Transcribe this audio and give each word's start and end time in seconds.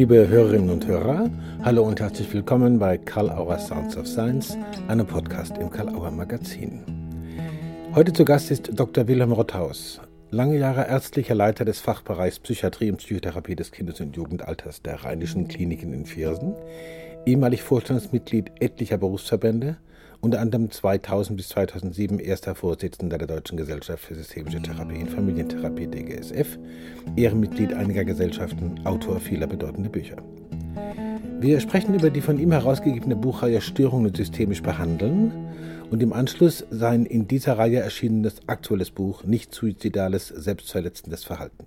Liebe 0.00 0.28
Hörerinnen 0.28 0.70
und 0.70 0.86
Hörer, 0.86 1.28
hallo 1.62 1.82
und 1.82 2.00
herzlich 2.00 2.32
willkommen 2.32 2.78
bei 2.78 2.96
Karl 2.96 3.28
Auer 3.28 3.58
Sounds 3.58 3.98
of 3.98 4.06
Science, 4.06 4.56
einem 4.88 5.06
Podcast 5.06 5.58
im 5.58 5.68
Karl 5.68 5.90
Auer 5.90 6.10
Magazin. 6.10 6.80
Heute 7.94 8.10
zu 8.14 8.24
Gast 8.24 8.50
ist 8.50 8.70
Dr. 8.72 9.08
Wilhelm 9.08 9.32
Rothaus, 9.32 10.00
lange 10.30 10.56
Jahre 10.56 10.88
ärztlicher 10.88 11.34
Leiter 11.34 11.66
des 11.66 11.80
Fachbereichs 11.80 12.38
Psychiatrie 12.38 12.90
und 12.90 12.96
Psychotherapie 12.96 13.56
des 13.56 13.72
Kindes- 13.72 14.00
und 14.00 14.16
Jugendalters 14.16 14.80
der 14.80 15.04
Rheinischen 15.04 15.48
Kliniken 15.48 15.92
in 15.92 16.06
Viersen, 16.06 16.54
ehemalig 17.26 17.62
Vorstandsmitglied 17.62 18.52
etlicher 18.58 18.96
Berufsverbände, 18.96 19.76
unter 20.20 20.40
anderem 20.40 20.70
2000 20.70 21.36
bis 21.36 21.48
2007 21.48 22.18
erster 22.18 22.54
Vorsitzender 22.54 23.18
der 23.18 23.26
Deutschen 23.26 23.56
Gesellschaft 23.56 24.04
für 24.04 24.14
Systemische 24.14 24.60
Therapie 24.60 25.00
und 25.00 25.10
Familientherapie 25.10 25.86
DGSF, 25.86 26.58
Ehrenmitglied 27.16 27.72
einiger 27.72 28.04
Gesellschaften, 28.04 28.80
Autor 28.84 29.20
vieler 29.20 29.46
bedeutender 29.46 29.90
Bücher. 29.90 30.16
Wir 31.40 31.58
sprechen 31.60 31.94
über 31.94 32.10
die 32.10 32.20
von 32.20 32.38
ihm 32.38 32.52
herausgegebene 32.52 33.16
Buchreihe 33.16 33.60
Störungen 33.60 34.14
systemisch 34.14 34.62
behandeln 34.62 35.32
und 35.90 36.02
im 36.02 36.12
Anschluss 36.12 36.66
sein 36.70 37.06
in 37.06 37.26
dieser 37.26 37.56
Reihe 37.56 37.80
erschienenes 37.80 38.46
aktuelles 38.46 38.90
Buch 38.90 39.24
Nicht 39.24 39.54
suizidales, 39.54 40.28
selbstverletzendes 40.28 41.24
Verhalten. 41.24 41.64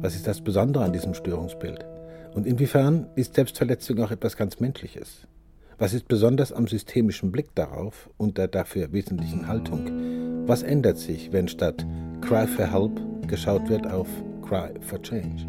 Was 0.00 0.14
ist 0.14 0.26
das 0.26 0.40
Besondere 0.40 0.84
an 0.84 0.92
diesem 0.92 1.14
Störungsbild? 1.14 1.84
Und 2.34 2.46
inwiefern 2.46 3.06
ist 3.14 3.34
Selbstverletzung 3.34 4.02
auch 4.02 4.10
etwas 4.10 4.36
ganz 4.36 4.58
Menschliches? 4.58 5.26
Was 5.76 5.92
ist 5.92 6.06
besonders 6.06 6.52
am 6.52 6.68
systemischen 6.68 7.32
Blick 7.32 7.52
darauf 7.56 8.08
und 8.16 8.38
der 8.38 8.46
dafür 8.46 8.92
wesentlichen 8.92 9.48
Haltung? 9.48 10.46
Was 10.46 10.62
ändert 10.62 10.98
sich, 10.98 11.32
wenn 11.32 11.48
statt 11.48 11.84
Cry 12.20 12.46
for 12.46 12.70
Help 12.70 13.00
geschaut 13.26 13.68
wird 13.68 13.84
auf 13.90 14.06
Cry 14.46 14.70
for 14.82 15.02
Change? 15.02 15.44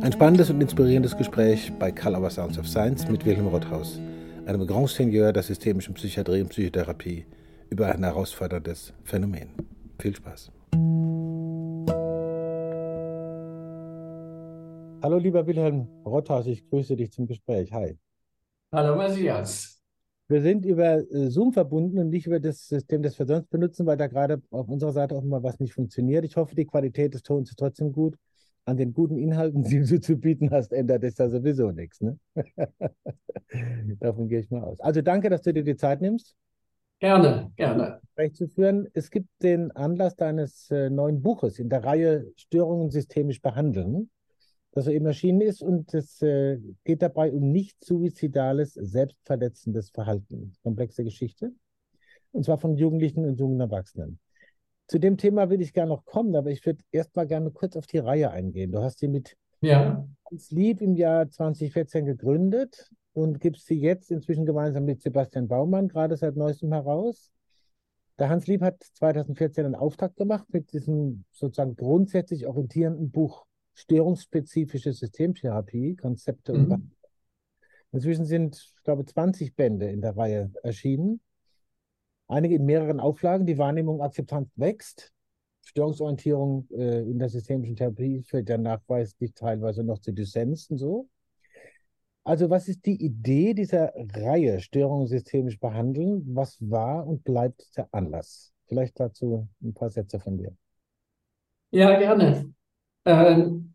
Ein 0.00 0.12
spannendes 0.12 0.50
und 0.50 0.60
inspirierendes 0.60 1.16
Gespräch 1.16 1.72
bei 1.78 1.92
Color 1.92 2.30
Sounds 2.30 2.58
of 2.58 2.66
Science 2.66 3.08
mit 3.08 3.24
Wilhelm 3.24 3.46
Rothaus, 3.46 4.00
einem 4.46 4.66
Grand 4.66 4.88
Seigneur 4.88 5.32
der 5.32 5.44
systemischen 5.44 5.94
Psychiatrie 5.94 6.40
und 6.40 6.48
Psychotherapie, 6.48 7.24
über 7.70 7.86
ein 7.94 8.02
herausforderndes 8.02 8.92
Phänomen. 9.04 9.50
Viel 10.00 10.16
Spaß. 10.16 10.50
Hallo 15.00 15.18
lieber 15.18 15.46
Wilhelm 15.46 15.86
Rothaus, 16.04 16.46
ich 16.46 16.68
grüße 16.68 16.96
dich 16.96 17.12
zum 17.12 17.28
Gespräch. 17.28 17.72
Hi. 17.72 17.96
Hallo 18.70 18.96
Matthias. 18.96 19.82
Wir 20.28 20.42
sind 20.42 20.66
über 20.66 20.98
äh, 20.98 21.30
Zoom 21.30 21.54
verbunden 21.54 21.98
und 21.98 22.10
nicht 22.10 22.26
über 22.26 22.38
das 22.38 22.68
System, 22.68 23.02
das 23.02 23.18
wir 23.18 23.26
sonst 23.26 23.48
benutzen, 23.48 23.86
weil 23.86 23.96
da 23.96 24.08
gerade 24.08 24.42
auf 24.50 24.68
unserer 24.68 24.92
Seite 24.92 25.14
auch 25.14 25.22
mal 25.22 25.42
was 25.42 25.58
nicht 25.58 25.72
funktioniert. 25.72 26.26
Ich 26.26 26.36
hoffe, 26.36 26.54
die 26.54 26.66
Qualität 26.66 27.14
des 27.14 27.22
Tons 27.22 27.48
ist 27.48 27.58
trotzdem 27.58 27.92
gut. 27.92 28.16
An 28.66 28.76
den 28.76 28.92
guten 28.92 29.16
Inhalten, 29.16 29.62
die 29.64 29.80
du 29.80 29.98
zu 29.98 30.16
bieten 30.16 30.50
hast, 30.50 30.74
ändert 30.74 31.02
es 31.02 31.14
da 31.14 31.30
sowieso 31.30 31.70
nichts. 31.70 32.02
Ne? 32.02 32.18
Davon 34.00 34.28
gehe 34.28 34.40
ich 34.40 34.50
mal 34.50 34.62
aus. 34.62 34.80
Also 34.80 35.00
danke, 35.00 35.30
dass 35.30 35.40
du 35.40 35.54
dir 35.54 35.64
die 35.64 35.76
Zeit 35.76 36.02
nimmst. 36.02 36.36
Gerne, 37.00 37.50
gerne. 37.56 38.00
Gespräch 38.02 38.34
zu 38.34 38.48
führen. 38.48 38.86
Es 38.92 39.10
gibt 39.10 39.30
den 39.42 39.70
Anlass 39.70 40.14
deines 40.14 40.70
äh, 40.70 40.90
neuen 40.90 41.22
Buches 41.22 41.58
in 41.58 41.70
der 41.70 41.84
Reihe 41.84 42.30
Störungen 42.36 42.90
systemisch 42.90 43.40
behandeln 43.40 44.10
das 44.78 44.86
eben 44.86 45.06
erschienen 45.06 45.40
ist 45.40 45.62
und 45.62 45.92
es 45.94 46.22
äh, 46.22 46.58
geht 46.84 47.02
dabei 47.02 47.32
um 47.32 47.50
nicht 47.50 47.84
suizidales, 47.84 48.74
selbstverletzendes 48.74 49.90
Verhalten. 49.90 50.54
Komplexe 50.62 51.04
Geschichte. 51.04 51.52
Und 52.32 52.44
zwar 52.44 52.58
von 52.58 52.76
Jugendlichen 52.76 53.24
und 53.24 53.38
jungen 53.38 53.60
Erwachsenen. 53.60 54.18
Zu 54.86 54.98
dem 54.98 55.16
Thema 55.16 55.50
will 55.50 55.60
ich 55.60 55.72
gerne 55.72 55.90
noch 55.90 56.04
kommen, 56.04 56.34
aber 56.36 56.50
ich 56.50 56.64
würde 56.64 56.82
erst 56.92 57.14
mal 57.16 57.26
gerne 57.26 57.50
kurz 57.50 57.76
auf 57.76 57.86
die 57.86 57.98
Reihe 57.98 58.30
eingehen. 58.30 58.72
Du 58.72 58.82
hast 58.82 59.00
sie 59.00 59.08
mit 59.08 59.36
ja. 59.60 60.06
Hans 60.30 60.50
Lieb 60.50 60.80
im 60.80 60.94
Jahr 60.94 61.28
2014 61.28 62.06
gegründet 62.06 62.90
und 63.12 63.40
gibst 63.40 63.66
sie 63.66 63.78
jetzt 63.80 64.10
inzwischen 64.10 64.46
gemeinsam 64.46 64.84
mit 64.84 65.02
Sebastian 65.02 65.48
Baumann 65.48 65.88
gerade 65.88 66.16
seit 66.16 66.36
neuestem 66.36 66.72
heraus. 66.72 67.32
Der 68.18 68.28
Hans 68.28 68.46
Lieb 68.46 68.62
hat 68.62 68.82
2014 68.82 69.64
einen 69.64 69.74
Auftakt 69.74 70.16
gemacht 70.16 70.46
mit 70.52 70.72
diesem 70.72 71.24
sozusagen 71.32 71.76
grundsätzlich 71.76 72.46
orientierenden 72.46 73.10
Buch 73.10 73.47
störungsspezifische 73.78 74.92
Systemtherapie, 74.92 75.96
Konzepte 75.96 76.52
mhm. 76.52 76.72
und 76.72 76.90
Inzwischen 77.92 78.26
sind, 78.26 78.56
ich 78.56 78.82
glaube, 78.84 79.04
20 79.04 79.54
Bände 79.56 79.90
in 79.90 80.00
der 80.00 80.16
Reihe 80.16 80.52
erschienen. 80.62 81.20
Einige 82.26 82.56
in 82.56 82.66
mehreren 82.66 83.00
Auflagen. 83.00 83.46
Die 83.46 83.56
Wahrnehmung 83.56 84.02
Akzeptanz 84.02 84.50
wächst. 84.56 85.12
Störungsorientierung 85.64 86.68
äh, 86.70 87.02
in 87.02 87.18
der 87.18 87.28
systemischen 87.28 87.76
Therapie 87.76 88.22
führt 88.22 88.48
ja 88.48 88.58
nachweislich 88.58 89.32
teilweise 89.34 89.84
noch 89.84 89.98
zu 89.98 90.12
Dissensen 90.12 90.76
so. 90.76 91.08
Also, 92.24 92.50
was 92.50 92.68
ist 92.68 92.84
die 92.84 93.02
Idee 93.02 93.54
dieser 93.54 93.92
Reihe 93.94 94.60
Störungen 94.60 95.06
systemisch 95.06 95.58
behandeln? 95.58 96.22
Was 96.34 96.58
war 96.60 97.06
und 97.06 97.24
bleibt 97.24 97.74
der 97.76 97.88
Anlass? 97.92 98.52
Vielleicht 98.66 99.00
dazu 99.00 99.48
ein 99.62 99.72
paar 99.72 99.88
Sätze 99.88 100.20
von 100.20 100.36
dir. 100.36 100.54
Ja, 101.70 101.98
gerne. 101.98 102.52
Ähm, 103.08 103.72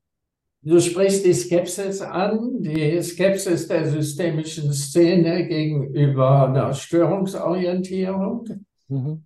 du 0.61 0.79
sprichst 0.79 1.25
die 1.25 1.33
Skepsis 1.33 2.01
an, 2.01 2.61
die 2.61 3.01
Skepsis 3.01 3.67
der 3.67 3.87
systemischen 3.87 4.71
Szene 4.71 5.47
gegenüber 5.47 6.47
einer 6.47 6.71
Störungsorientierung. 6.73 8.47
Mhm. 8.89 9.23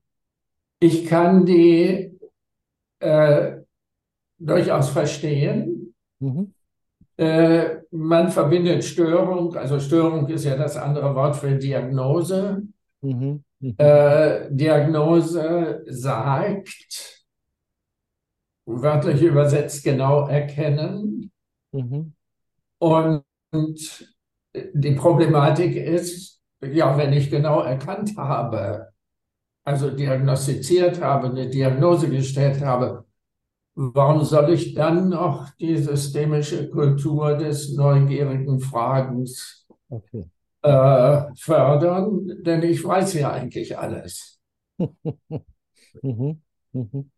Ich 0.80 1.06
kann 1.06 1.46
die 1.46 2.18
äh, 3.00 3.58
durchaus 4.40 4.90
verstehen. 4.90 5.94
Mhm. 6.20 6.54
Äh, 7.18 7.82
man 7.92 8.32
verbindet 8.32 8.86
Störung, 8.86 9.56
also 9.58 9.80
Störung 9.80 10.30
ist 10.30 10.46
ja 10.46 10.56
das 10.56 10.78
andere 10.78 11.14
Wort 11.16 11.36
für 11.36 11.54
Diagnose. 11.56 12.64
Mhm. 13.02 13.44
Mhm. 13.60 13.76
Äh, 13.78 14.48
Diagnose 14.52 15.84
sagt, 15.88 17.17
wörtlich 18.68 19.22
übersetzt 19.22 19.84
genau 19.84 20.28
erkennen. 20.28 21.32
Mhm. 21.72 22.14
Und 22.80 23.24
die 24.54 24.92
Problematik 24.92 25.76
ist, 25.76 26.42
ja, 26.62 26.98
wenn 26.98 27.14
ich 27.14 27.32
genau 27.32 27.62
erkannt 27.62 28.16
habe, 28.18 28.90
also 29.64 29.90
diagnostiziert 29.90 31.02
habe, 31.02 31.30
eine 31.30 31.50
Diagnose 31.50 32.10
gestellt 32.10 32.62
habe, 32.62 33.06
warum 33.76 34.24
soll 34.24 34.52
ich 34.52 34.74
dann 34.74 35.10
noch 35.10 35.50
die 35.60 35.78
systemische 35.78 36.70
Kultur 36.70 37.36
des 37.38 37.74
neugierigen 37.74 38.60
Fragens 38.60 39.66
okay. 39.90 40.30
äh, 40.62 41.22
fördern? 41.38 42.44
Denn 42.44 42.64
ich 42.64 42.84
weiß 42.84 43.14
ja 43.14 43.32
eigentlich 43.32 43.78
alles. 43.78 44.40
mhm. 46.02 46.42
Mhm. 46.74 47.12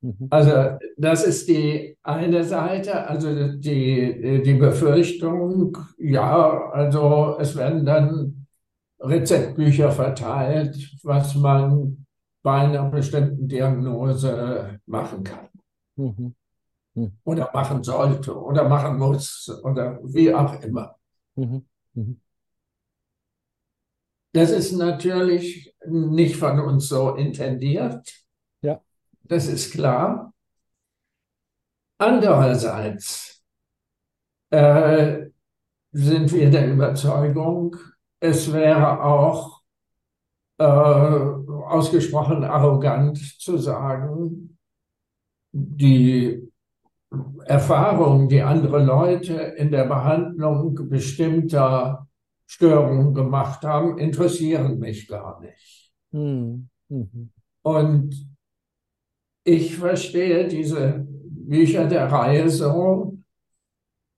Mhm. 0.00 0.28
Also 0.30 0.78
das 0.96 1.24
ist 1.24 1.48
die 1.48 1.96
eine 2.02 2.44
Seite, 2.44 3.06
also 3.08 3.52
die, 3.56 4.42
die 4.44 4.54
Befürchtung, 4.54 5.76
ja, 5.98 6.70
also 6.70 7.36
es 7.40 7.56
werden 7.56 7.84
dann 7.84 8.46
Rezeptbücher 9.00 9.90
verteilt, 9.90 10.76
was 11.02 11.34
man 11.34 12.06
bei 12.42 12.60
einer 12.60 12.88
bestimmten 12.90 13.48
Diagnose 13.48 14.80
machen 14.86 15.24
kann. 15.24 15.48
Mhm. 15.96 16.34
Mhm. 16.94 17.12
Oder 17.24 17.50
machen 17.52 17.82
sollte 17.82 18.36
oder 18.36 18.68
machen 18.68 18.98
muss 18.98 19.50
oder 19.62 19.98
wie 20.02 20.32
auch 20.32 20.60
immer. 20.62 20.96
Mhm. 21.36 21.66
mhm. 21.94 22.20
Das 24.32 24.50
ist 24.50 24.72
natürlich 24.72 25.74
nicht 25.86 26.36
von 26.36 26.60
uns 26.60 26.88
so 26.88 27.14
intendiert 27.14 28.27
das 29.28 29.46
ist 29.46 29.72
klar. 29.72 30.32
Andererseits 31.98 33.44
äh, 34.50 35.26
sind 35.92 36.32
wir 36.32 36.50
der 36.50 36.72
Überzeugung, 36.72 37.76
es 38.20 38.52
wäre 38.52 39.02
auch 39.02 39.60
äh, 40.58 40.64
ausgesprochen 40.64 42.44
arrogant 42.44 43.18
zu 43.40 43.58
sagen, 43.58 44.58
die 45.52 46.48
Erfahrungen, 47.46 48.28
die 48.28 48.42
andere 48.42 48.84
Leute 48.84 49.34
in 49.34 49.70
der 49.70 49.84
Behandlung 49.84 50.88
bestimmter 50.88 52.06
Störungen 52.46 53.14
gemacht 53.14 53.62
haben, 53.64 53.98
interessieren 53.98 54.78
mich 54.78 55.08
gar 55.08 55.40
nicht. 55.40 55.92
Mhm. 56.10 56.68
Mhm. 56.88 57.30
Und 57.62 58.28
ich 59.48 59.76
verstehe 59.76 60.46
diese 60.46 61.06
Bücher 61.08 61.86
der 61.86 62.12
Reihe 62.12 62.50
so, 62.50 63.18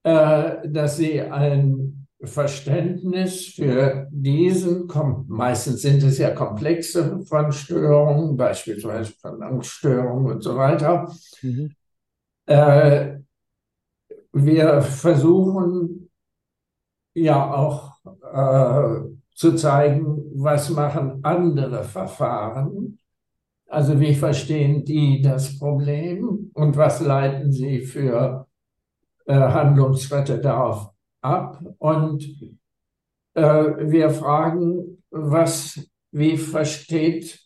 äh, 0.03 0.69
dass 0.69 0.97
sie 0.97 1.21
ein 1.21 2.07
Verständnis 2.23 3.47
für 3.47 4.09
diesen, 4.11 4.89
meistens 5.29 5.83
sind 5.83 6.03
es 6.03 6.19
ja 6.19 6.33
komplexe 6.33 7.23
von 7.25 7.53
Störungen, 7.53 8.37
beispielsweise 8.37 9.13
von 9.13 9.41
Angststörungen 9.43 10.33
und 10.33 10.43
so 10.43 10.57
weiter, 10.57 11.11
mhm. 11.41 11.71
äh, 12.47 13.19
wir 14.33 14.83
versuchen 14.83 16.11
ja 17.15 17.55
auch 17.55 17.95
äh, 18.05 19.01
zu 19.35 19.55
zeigen, 19.55 20.23
was 20.35 20.71
machen 20.71 21.21
andere 21.23 21.85
Verfahren. 21.85 23.00
Also 23.71 24.01
wie 24.01 24.15
verstehen 24.15 24.85
die 24.85 25.23
das 25.23 25.57
Problem 25.57 26.51
und 26.55 26.77
was 26.77 27.01
leiten 27.01 27.53
sie 27.53 27.83
für 27.83 28.49
äh, 29.27 29.35
Handlungsschritte 29.35 30.41
darauf 30.41 30.91
ab? 31.21 31.63
Und 31.79 32.25
äh, 33.35 33.43
wir 33.43 34.11
fragen, 34.11 35.05
was, 35.11 35.89
wie 36.11 36.37
versteht 36.37 37.39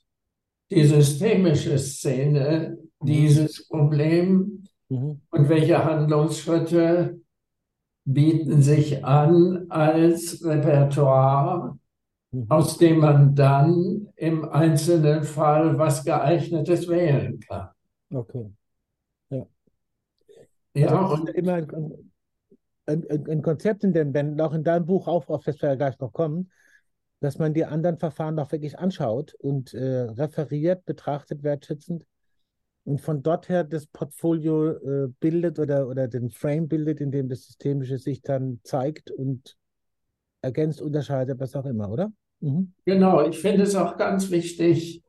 die 0.70 0.84
systemische 0.84 1.78
Szene 1.78 2.78
dieses 3.02 3.68
Problem 3.68 4.64
mhm. 4.88 5.20
und 5.30 5.48
welche 5.50 5.84
Handlungsschritte 5.84 7.20
bieten 8.06 8.62
sich 8.62 9.04
an 9.04 9.66
als 9.68 10.42
Repertoire, 10.42 11.72
mhm. 11.72 11.80
Aus 12.48 12.78
dem 12.78 12.98
man 12.98 13.34
dann 13.34 14.08
im 14.16 14.48
einzelnen 14.48 15.24
Fall 15.24 15.78
was 15.78 16.04
geeignetes 16.04 16.88
wählen 16.88 17.40
kann. 17.40 17.68
Okay. 18.12 18.50
Ja. 19.30 19.46
Ja, 20.74 20.88
also 20.88 21.22
und 21.22 21.30
immer 21.30 21.54
ein, 21.54 22.12
ein, 22.86 23.26
ein, 23.28 23.42
Konzept 23.42 23.84
in 23.84 23.92
dem, 23.92 24.12
wenn 24.14 24.40
auch 24.40 24.52
in 24.52 24.64
deinem 24.64 24.86
Buch 24.86 25.06
auf 25.06 25.26
das 25.44 25.60
wir 25.62 25.76
gleich 25.76 25.98
noch 25.98 26.12
kommen, 26.12 26.50
dass 27.20 27.38
man 27.38 27.54
die 27.54 27.64
anderen 27.64 27.98
Verfahren 27.98 28.38
auch 28.38 28.52
wirklich 28.52 28.78
anschaut 28.78 29.34
und 29.34 29.72
äh, 29.72 30.02
referiert, 30.02 30.84
betrachtet, 30.84 31.42
wertschätzend 31.42 32.04
und 32.84 33.00
von 33.00 33.22
dort 33.22 33.48
her 33.48 33.64
das 33.64 33.86
Portfolio 33.86 34.72
äh, 34.72 35.08
bildet 35.20 35.58
oder, 35.58 35.88
oder 35.88 36.06
den 36.06 36.30
Frame 36.30 36.68
bildet, 36.68 37.00
in 37.00 37.10
dem 37.10 37.28
das 37.28 37.46
Systemische 37.46 37.98
sich 37.98 38.20
dann 38.22 38.60
zeigt 38.62 39.10
und 39.10 39.56
ergänzt, 40.42 40.82
unterscheidet, 40.82 41.40
was 41.40 41.56
auch 41.56 41.64
immer, 41.64 41.90
oder? 41.90 42.12
Mhm. 42.44 42.72
Genau, 42.84 43.22
ich 43.22 43.38
finde 43.38 43.62
es 43.62 43.74
auch 43.74 43.96
ganz 43.96 44.30
wichtig, 44.30 45.02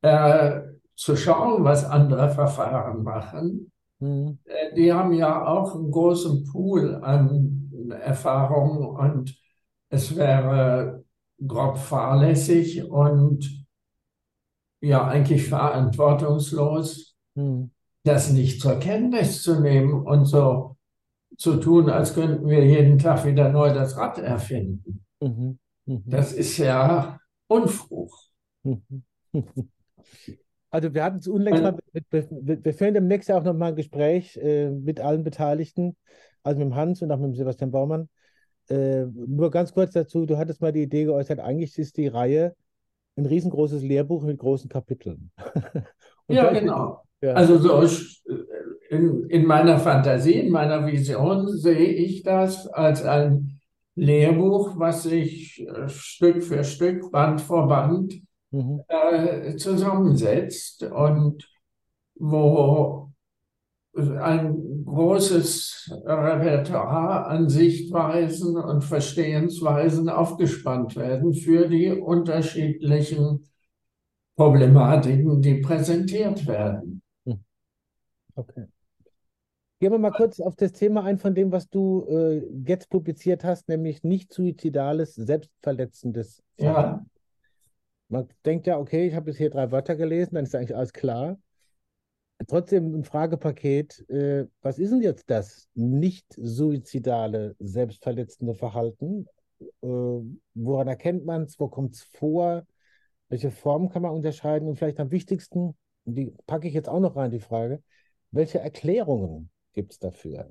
äh, 0.00 0.60
zu 0.96 1.16
schauen, 1.16 1.64
was 1.64 1.84
andere 1.84 2.30
Verfahren 2.30 3.02
machen. 3.02 3.70
Mhm. 3.98 4.38
Äh, 4.44 4.74
die 4.74 4.92
haben 4.92 5.12
ja 5.12 5.46
auch 5.46 5.74
einen 5.74 5.90
großen 5.90 6.44
Pool 6.44 6.96
an 6.96 7.70
Erfahrungen 7.90 8.86
und 8.86 9.36
es 9.90 10.16
wäre 10.16 11.04
grob 11.46 11.76
fahrlässig 11.76 12.88
und 12.88 13.66
ja 14.80 15.06
eigentlich 15.06 15.48
verantwortungslos, 15.48 17.16
hm. 17.34 17.70
das 18.04 18.30
nicht 18.30 18.60
zur 18.60 18.76
Kenntnis 18.76 19.42
zu 19.42 19.60
nehmen 19.60 20.06
und 20.06 20.24
so 20.24 20.76
zu 21.36 21.56
tun, 21.56 21.90
als 21.90 22.14
könnten 22.14 22.48
wir 22.48 22.64
jeden 22.64 22.98
Tag 22.98 23.24
wieder 23.24 23.50
neu 23.50 23.72
das 23.74 23.96
Rad 23.96 24.18
erfinden. 24.18 25.04
Mhm. 25.20 25.58
Mhm. 25.86 26.02
Das 26.06 26.32
ist 26.32 26.56
ja 26.58 27.18
Unfug. 27.46 28.12
Also 30.72 30.94
wir 30.94 31.04
hatten 31.04 31.18
es 31.18 31.28
unlängst 31.28 31.62
mal, 31.62 31.76
wir, 31.92 32.64
wir 32.64 32.74
führen 32.74 32.94
demnächst 32.94 33.30
auch 33.30 33.44
noch 33.44 33.52
mal 33.52 33.68
ein 33.68 33.76
Gespräch 33.76 34.38
äh, 34.38 34.70
mit 34.70 35.00
allen 35.00 35.22
Beteiligten, 35.22 35.98
also 36.42 36.58
mit 36.58 36.68
dem 36.68 36.74
Hans 36.74 37.02
und 37.02 37.12
auch 37.12 37.18
mit 37.18 37.26
dem 37.26 37.34
Sebastian 37.34 37.70
Baumann. 37.70 38.08
Äh, 38.70 39.04
nur 39.04 39.50
ganz 39.50 39.74
kurz 39.74 39.92
dazu, 39.92 40.24
du 40.24 40.38
hattest 40.38 40.62
mal 40.62 40.72
die 40.72 40.82
Idee 40.82 41.04
geäußert, 41.04 41.40
eigentlich 41.40 41.78
ist 41.78 41.98
die 41.98 42.08
Reihe 42.08 42.56
ein 43.16 43.26
riesengroßes 43.26 43.82
Lehrbuch 43.82 44.22
mit 44.22 44.38
großen 44.38 44.70
Kapiteln. 44.70 45.30
ja, 46.28 46.50
genau. 46.50 47.02
Ja. 47.20 47.34
Also 47.34 47.58
so 47.58 47.86
in, 48.88 49.28
in 49.28 49.44
meiner 49.44 49.78
Fantasie, 49.78 50.34
in 50.34 50.50
meiner 50.50 50.86
Vision 50.86 51.48
sehe 51.48 51.76
ich 51.76 52.22
das 52.22 52.66
als 52.66 53.04
ein 53.04 53.60
Lehrbuch, 53.94 54.78
was 54.78 55.04
sich 55.04 55.66
äh, 55.66 55.88
Stück 55.88 56.42
für 56.42 56.64
Stück, 56.64 57.10
Band 57.12 57.40
vor 57.40 57.68
Band 57.68 58.20
mhm. 58.50 58.80
äh, 58.88 59.56
zusammensetzt 59.56 60.82
und 60.84 61.48
wo 62.14 63.12
ein 63.94 64.84
großes 64.86 66.00
Repertoire 66.06 67.26
an 67.26 67.48
Sichtweisen 67.48 68.56
und 68.56 68.82
Verstehensweisen 68.82 70.08
aufgespannt 70.08 70.96
werden 70.96 71.34
für 71.34 71.68
die 71.68 71.90
unterschiedlichen 71.90 73.46
Problematiken, 74.34 75.42
die 75.42 75.56
präsentiert 75.56 76.46
werden. 76.46 77.02
Hm. 77.26 77.44
Okay. 78.34 78.66
Gehen 79.82 79.90
wir 79.90 79.98
mal 79.98 80.12
kurz 80.12 80.38
auf 80.38 80.54
das 80.54 80.70
Thema 80.70 81.02
ein 81.02 81.18
von 81.18 81.34
dem, 81.34 81.50
was 81.50 81.68
du 81.68 82.06
äh, 82.08 82.46
jetzt 82.64 82.88
publiziert 82.88 83.42
hast, 83.42 83.68
nämlich 83.68 84.04
nicht 84.04 84.32
suizidales, 84.32 85.16
selbstverletzendes 85.16 86.40
Verhalten. 86.56 87.00
Ja. 87.00 87.06
Man 88.06 88.28
denkt 88.44 88.68
ja, 88.68 88.78
okay, 88.78 89.08
ich 89.08 89.16
habe 89.16 89.30
jetzt 89.30 89.38
hier 89.38 89.50
drei 89.50 89.72
Wörter 89.72 89.96
gelesen, 89.96 90.36
dann 90.36 90.44
ist 90.44 90.54
eigentlich 90.54 90.76
alles 90.76 90.92
klar 90.92 91.36
trotzdem 92.46 92.94
ein 92.94 93.04
Fragepaket. 93.04 94.08
Äh, 94.08 94.46
was 94.60 94.78
ist 94.78 94.90
denn 94.90 95.02
jetzt 95.02 95.28
das 95.30 95.68
nicht 95.74 96.26
suizidale, 96.36 97.56
selbstverletzende 97.58 98.54
Verhalten? 98.54 99.26
Äh, 99.60 99.86
woran 100.54 100.88
erkennt 100.88 101.24
man 101.24 101.42
es? 101.42 101.58
Wo 101.58 101.68
kommt 101.68 101.94
es 101.94 102.02
vor? 102.02 102.64
Welche 103.28 103.50
Formen 103.50 103.88
kann 103.88 104.02
man 104.02 104.12
unterscheiden? 104.12 104.68
Und 104.68 104.76
vielleicht 104.76 105.00
am 105.00 105.10
wichtigsten, 105.10 105.76
die 106.04 106.32
packe 106.46 106.68
ich 106.68 106.74
jetzt 106.74 106.88
auch 106.88 107.00
noch 107.00 107.16
rein, 107.16 107.30
die 107.30 107.40
Frage, 107.40 107.82
welche 108.30 108.60
Erklärungen 108.60 109.50
gibt 109.72 109.92
es 109.92 109.98
dafür? 109.98 110.48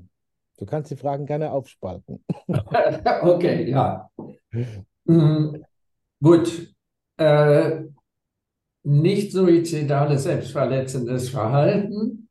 Du 0.57 0.65
kannst 0.65 0.91
die 0.91 0.95
Fragen 0.95 1.25
gerne 1.25 1.51
aufspalten. 1.51 2.23
okay, 3.21 3.69
ja. 3.69 4.09
Mhm. 5.05 5.65
Gut. 6.21 6.73
Äh, 7.17 7.83
nicht 8.83 9.31
suizidales, 9.31 10.23
selbstverletzendes 10.23 11.29
Verhalten. 11.29 12.29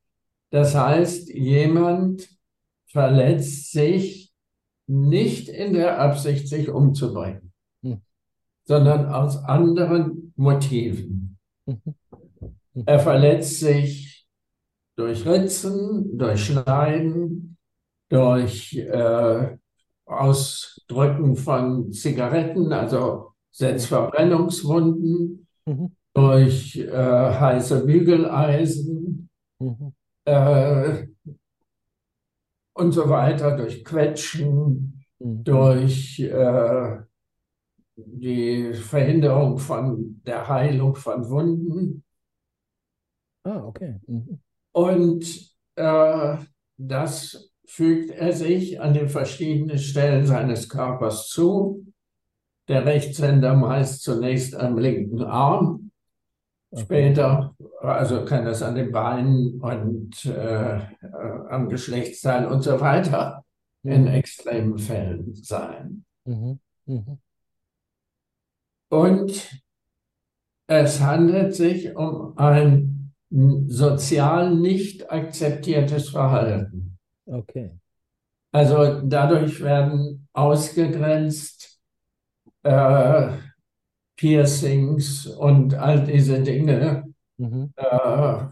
Das 0.49 0.75
heißt, 0.75 1.29
jemand 1.29 2.29
verletzt 2.87 3.71
sich 3.71 4.33
nicht 4.87 5.47
in 5.47 5.73
der 5.73 5.99
Absicht, 5.99 6.49
sich 6.49 6.69
umzubringen, 6.69 7.53
hm. 7.83 8.01
sondern 8.65 9.05
aus 9.05 9.37
anderen 9.37 10.33
Motiven. 10.35 11.37
Mhm. 11.65 11.95
Er 12.85 12.99
verletzt 12.99 13.59
sich 13.59 14.10
durch 15.01 15.25
Ritzen, 15.25 16.17
durch 16.17 16.45
Schneiden, 16.45 17.57
durch 18.09 18.75
äh, 18.77 19.57
Ausdrücken 20.05 21.35
von 21.35 21.91
Zigaretten, 21.91 22.73
also 22.73 23.33
Selbstverbrennungswunden. 23.51 25.47
Mhm 25.65 25.91
durch 26.13 26.77
äh, 26.77 26.91
heiße 26.91 27.85
Bügeleisen 27.85 29.29
mhm. 29.59 29.93
äh, 30.25 31.07
und 32.73 32.91
so 32.91 33.09
weiter, 33.09 33.55
durch 33.55 33.83
Quetschen, 33.83 35.05
mhm. 35.19 35.43
durch 35.43 36.19
äh, 36.19 36.97
die 37.95 38.73
Verhinderung 38.73 39.57
von 39.57 40.21
der 40.25 40.47
Heilung 40.47 40.95
von 40.95 41.29
Wunden. 41.29 42.03
Ah, 43.43 43.63
okay. 43.63 43.99
Mhm. 44.07 44.39
Und 44.71 45.51
äh, 45.75 46.37
das 46.77 47.51
fügt 47.65 48.11
er 48.11 48.33
sich 48.33 48.81
an 48.81 48.93
den 48.93 49.09
verschiedenen 49.09 49.77
Stellen 49.77 50.25
seines 50.25 50.69
Körpers 50.69 51.29
zu. 51.29 51.85
Der 52.67 52.85
Rechtshänder 52.85 53.55
meist 53.55 54.03
zunächst 54.03 54.55
am 54.55 54.77
linken 54.77 55.23
Arm, 55.23 55.91
Später, 56.73 57.53
also 57.81 58.23
kann 58.23 58.45
das 58.45 58.63
an 58.63 58.75
den 58.75 58.93
Beinen 58.93 59.59
und 59.59 60.25
äh, 60.25 60.79
am 61.49 61.67
Geschlechtsteil 61.67 62.45
und 62.45 62.61
so 62.61 62.79
weiter 62.79 63.43
mhm. 63.83 63.91
in 63.91 64.07
extremen 64.07 64.77
Fällen 64.77 65.35
sein. 65.35 66.05
Mhm. 66.23 66.59
Mhm. 66.85 67.19
Und 68.87 69.61
es 70.67 71.01
handelt 71.01 71.55
sich 71.55 71.93
um 71.93 72.37
ein 72.37 73.00
sozial 73.31 74.55
nicht 74.55 75.11
akzeptiertes 75.11 76.09
Verhalten. 76.09 76.97
Okay. 77.25 77.71
Also 78.51 79.01
dadurch 79.01 79.61
werden 79.61 80.27
ausgegrenzt 80.33 81.79
äh, 82.63 83.31
Piercings 84.17 85.25
und 85.27 85.73
all 85.73 86.03
diese 86.03 86.41
Dinge, 86.41 87.05
mhm. 87.37 87.73
äh, 87.77 88.43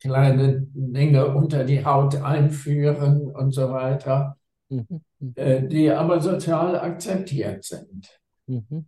kleine 0.00 0.66
Dinge 0.72 1.34
unter 1.34 1.64
die 1.64 1.84
Haut 1.84 2.16
einführen 2.16 3.32
und 3.32 3.52
so 3.52 3.70
weiter, 3.70 4.36
mhm. 4.68 5.02
äh, 5.34 5.66
die 5.66 5.90
aber 5.90 6.20
sozial 6.20 6.78
akzeptiert 6.78 7.64
sind. 7.64 8.20
Mhm. 8.46 8.86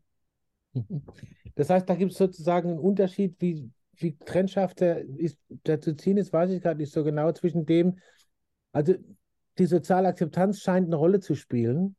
Mhm. 0.73 1.03
Das 1.57 1.69
heißt, 1.69 1.89
da 1.89 1.95
gibt 1.95 2.13
es 2.13 2.19
sozusagen 2.19 2.71
einen 2.71 2.79
Unterschied, 2.79 3.37
wie, 3.41 3.71
wie 3.97 4.17
trennscharf 4.17 4.73
der, 4.75 5.05
ist, 5.05 5.37
der 5.67 5.81
zu 5.81 5.95
ziehen 5.97 6.17
ist, 6.17 6.33
weiß 6.33 6.51
ich 6.51 6.63
gerade 6.63 6.79
nicht 6.79 6.93
so 6.93 7.05
genau, 7.05 7.33
zwischen 7.33 7.67
dem, 7.67 7.99
Also 8.73 8.95
die 9.59 9.67
soziale 9.67 10.09
Akzeptanz 10.09 10.61
scheint 10.61 10.87
eine 10.87 10.97
Rolle 10.97 11.21
zu 11.21 11.35
spielen. 11.35 11.97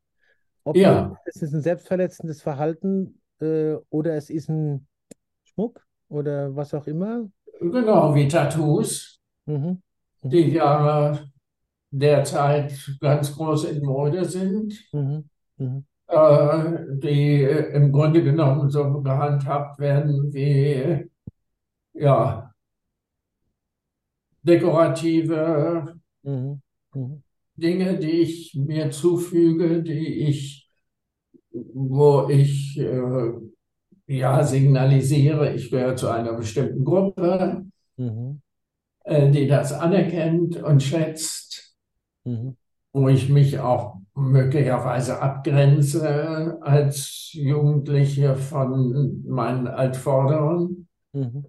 Ob 0.64 0.76
ja. 0.76 1.16
es 1.26 1.42
ist 1.42 1.52
ein 1.52 1.62
selbstverletzendes 1.62 2.40
Verhalten 2.40 3.20
äh, 3.40 3.74
oder 3.90 4.14
es 4.16 4.30
ist 4.30 4.48
ein 4.48 4.86
Schmuck 5.44 5.86
oder 6.08 6.54
was 6.54 6.72
auch 6.74 6.86
immer. 6.86 7.28
Genau, 7.60 8.14
wie 8.14 8.28
Tattoos, 8.28 9.20
mhm. 9.46 9.82
Mhm. 10.22 10.30
die 10.30 10.52
ja 10.52 11.18
derzeit 11.90 12.72
ganz 13.00 13.34
groß 13.34 13.64
in 13.64 13.84
Mode 13.84 14.24
sind, 14.24 14.74
mhm. 14.92 15.28
Äh, 16.12 16.98
die 16.98 17.42
im 17.42 17.90
Grunde 17.90 18.22
genommen 18.22 18.68
so 18.68 19.00
gehandhabt 19.00 19.78
werden 19.78 20.30
wie 20.34 21.08
ja, 21.94 22.52
dekorative 24.42 25.96
mhm. 26.22 26.60
Mhm. 26.92 27.22
Dinge, 27.56 27.98
die 27.98 28.10
ich 28.10 28.54
mir 28.54 28.90
zufüge, 28.90 29.82
die 29.82 30.28
ich, 30.28 30.70
wo 31.50 32.28
ich 32.28 32.78
äh, 32.78 33.32
ja 34.06 34.44
signalisiere, 34.44 35.54
ich 35.54 35.70
gehöre 35.70 35.96
zu 35.96 36.10
einer 36.10 36.34
bestimmten 36.34 36.84
Gruppe, 36.84 37.64
mhm. 37.96 38.42
äh, 39.04 39.30
die 39.30 39.46
das 39.46 39.72
anerkennt 39.72 40.62
und 40.62 40.82
schätzt, 40.82 41.74
mhm. 42.24 42.58
wo 42.92 43.08
ich 43.08 43.30
mich 43.30 43.58
auch 43.58 44.01
möglicherweise 44.14 45.20
abgrenze 45.20 46.58
als 46.60 47.30
Jugendliche 47.32 48.36
von 48.36 49.22
meinen 49.26 49.66
Altvorderen. 49.66 50.88
Mhm. 51.12 51.44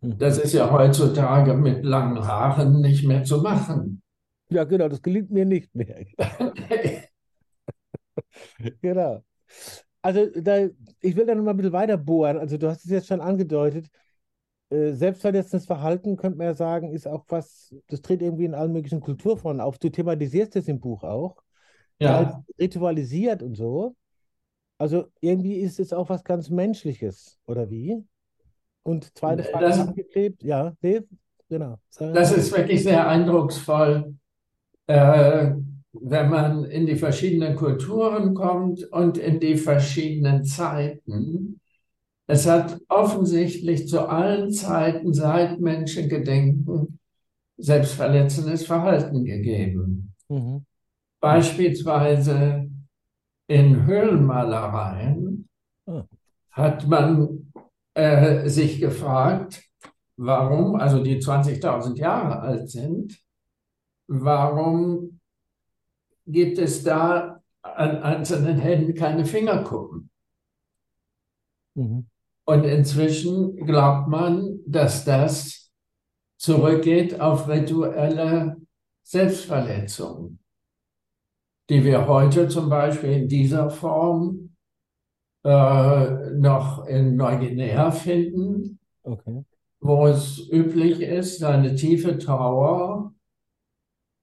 mhm. 0.00 0.18
Das 0.18 0.38
ist 0.38 0.52
ja 0.52 0.70
heutzutage 0.70 1.54
mit 1.54 1.82
langen 1.82 2.26
Haaren 2.26 2.80
nicht 2.80 3.06
mehr 3.06 3.24
zu 3.24 3.40
machen. 3.40 4.02
Ja, 4.50 4.64
genau, 4.64 4.88
das 4.88 5.00
gelingt 5.00 5.30
mir 5.30 5.46
nicht 5.46 5.74
mehr. 5.74 6.04
genau. 8.82 9.24
Also, 10.02 10.26
da, 10.26 10.68
ich 11.00 11.16
will 11.16 11.24
da 11.24 11.34
noch 11.34 11.42
mal 11.42 11.52
ein 11.52 11.56
bisschen 11.56 11.72
weiter 11.72 11.96
bohren. 11.96 12.36
Also, 12.36 12.58
du 12.58 12.68
hast 12.68 12.84
es 12.84 12.90
jetzt 12.90 13.06
schon 13.06 13.22
angedeutet. 13.22 13.88
Äh, 14.68 14.92
selbstverletzendes 14.92 15.66
Verhalten, 15.66 16.16
könnte 16.16 16.36
man 16.36 16.48
ja 16.48 16.54
sagen, 16.54 16.92
ist 16.92 17.08
auch 17.08 17.24
was, 17.28 17.74
das 17.88 18.02
tritt 18.02 18.20
irgendwie 18.20 18.44
in 18.44 18.54
allen 18.54 18.72
möglichen 18.72 19.00
Kulturformen 19.00 19.62
auf. 19.62 19.78
Du 19.78 19.88
thematisierst 19.88 20.56
das 20.56 20.68
im 20.68 20.80
Buch 20.80 21.02
auch. 21.02 21.42
Ja. 22.00 22.44
Ritualisiert 22.58 23.42
und 23.42 23.54
so. 23.54 23.94
Also, 24.78 25.06
irgendwie 25.20 25.56
ist 25.56 25.78
es 25.78 25.92
auch 25.92 26.08
was 26.08 26.24
ganz 26.24 26.50
Menschliches, 26.50 27.38
oder 27.46 27.70
wie? 27.70 28.04
Und 28.82 29.16
zweite 29.16 29.44
Frage, 29.44 29.64
das, 29.66 29.78
angeklebt. 29.80 30.42
Ja, 30.42 30.74
nee, 30.82 31.00
genau. 31.48 31.78
Das 31.98 32.32
ist 32.32 32.54
wirklich 32.54 32.82
sehr 32.82 33.08
eindrucksvoll 33.08 34.14
äh, 34.86 35.52
wenn 35.92 36.28
man 36.28 36.64
in 36.64 36.86
die 36.86 36.96
verschiedenen 36.96 37.56
Kulturen 37.56 38.34
kommt 38.34 38.84
und 38.92 39.16
in 39.16 39.38
die 39.38 39.56
verschiedenen 39.56 40.44
Zeiten. 40.44 41.60
Es 42.26 42.46
hat 42.46 42.78
offensichtlich 42.88 43.86
zu 43.86 44.08
allen 44.08 44.50
Zeiten 44.50 45.12
seit 45.12 45.60
Menschengedenken 45.60 46.98
selbstverletzendes 47.56 48.66
Verhalten 48.66 49.24
gegeben. 49.24 50.14
Mhm. 50.28 50.64
Beispielsweise 51.24 52.70
in 53.46 53.86
Höhlenmalereien 53.86 55.48
oh. 55.86 56.02
hat 56.50 56.86
man 56.86 57.50
äh, 57.94 58.46
sich 58.46 58.78
gefragt, 58.78 59.62
warum, 60.18 60.76
also 60.76 61.02
die 61.02 61.16
20.000 61.18 61.96
Jahre 61.96 62.40
alt 62.40 62.68
sind, 62.68 63.18
warum 64.06 65.18
gibt 66.26 66.58
es 66.58 66.84
da 66.84 67.42
an 67.62 68.02
einzelnen 68.02 68.58
Händen 68.58 68.92
keine 68.92 69.24
Fingerkuppen? 69.24 70.10
Mhm. 71.74 72.06
Und 72.44 72.64
inzwischen 72.64 73.56
glaubt 73.64 74.08
man, 74.08 74.58
dass 74.66 75.06
das 75.06 75.72
zurückgeht 76.36 77.18
auf 77.18 77.48
rituelle 77.48 78.58
Selbstverletzungen, 79.02 80.43
die 81.70 81.84
wir 81.84 82.06
heute 82.06 82.48
zum 82.48 82.68
Beispiel 82.68 83.12
in 83.12 83.28
dieser 83.28 83.70
Form 83.70 84.54
äh, 85.44 86.30
noch 86.32 86.86
in 86.86 87.16
Neuguinea 87.16 87.90
finden, 87.90 88.78
okay. 89.02 89.44
wo 89.80 90.06
es 90.06 90.48
üblich 90.50 91.00
ist, 91.00 91.42
eine 91.42 91.74
tiefe 91.74 92.18
Trauer 92.18 93.12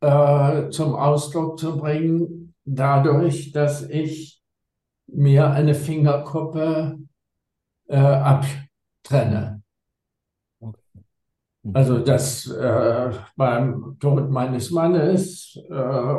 äh, 0.02 0.70
zum 0.70 0.96
Ausdruck 0.96 1.60
zu 1.60 1.78
bringen, 1.78 2.54
dadurch, 2.66 3.52
dass 3.52 3.88
ich 3.90 4.42
mir 5.08 5.52
eine 5.52 5.74
Fingerkuppe 5.74 7.00
äh, 7.88 7.98
abtrenne. 7.98 9.62
Mhm. 10.60 11.76
Also 11.76 12.00
das 12.00 12.48
äh, 12.48 13.12
beim 13.36 13.98
Tod 14.00 14.30
meines 14.30 14.72
Mannes 14.72 15.60
äh, 15.70 16.16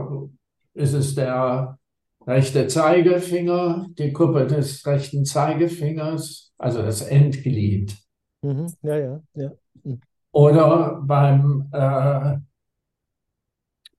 ist 0.75 0.95
es 0.95 1.15
der 1.15 1.79
rechte 2.27 2.67
Zeigefinger, 2.67 3.87
die 3.99 4.13
Kuppe 4.13 4.47
des 4.47 4.87
rechten 4.87 5.25
Zeigefingers, 5.25 6.53
also 6.59 6.83
das 6.83 7.03
Endglied. 7.03 7.97
Mhm. 8.43 8.73
Ja, 8.83 8.97
ja, 8.97 9.23
ja. 9.35 9.51
Mhm. 9.83 10.01
Oder 10.33 11.01
beim 11.03 11.69
äh, 11.73 12.39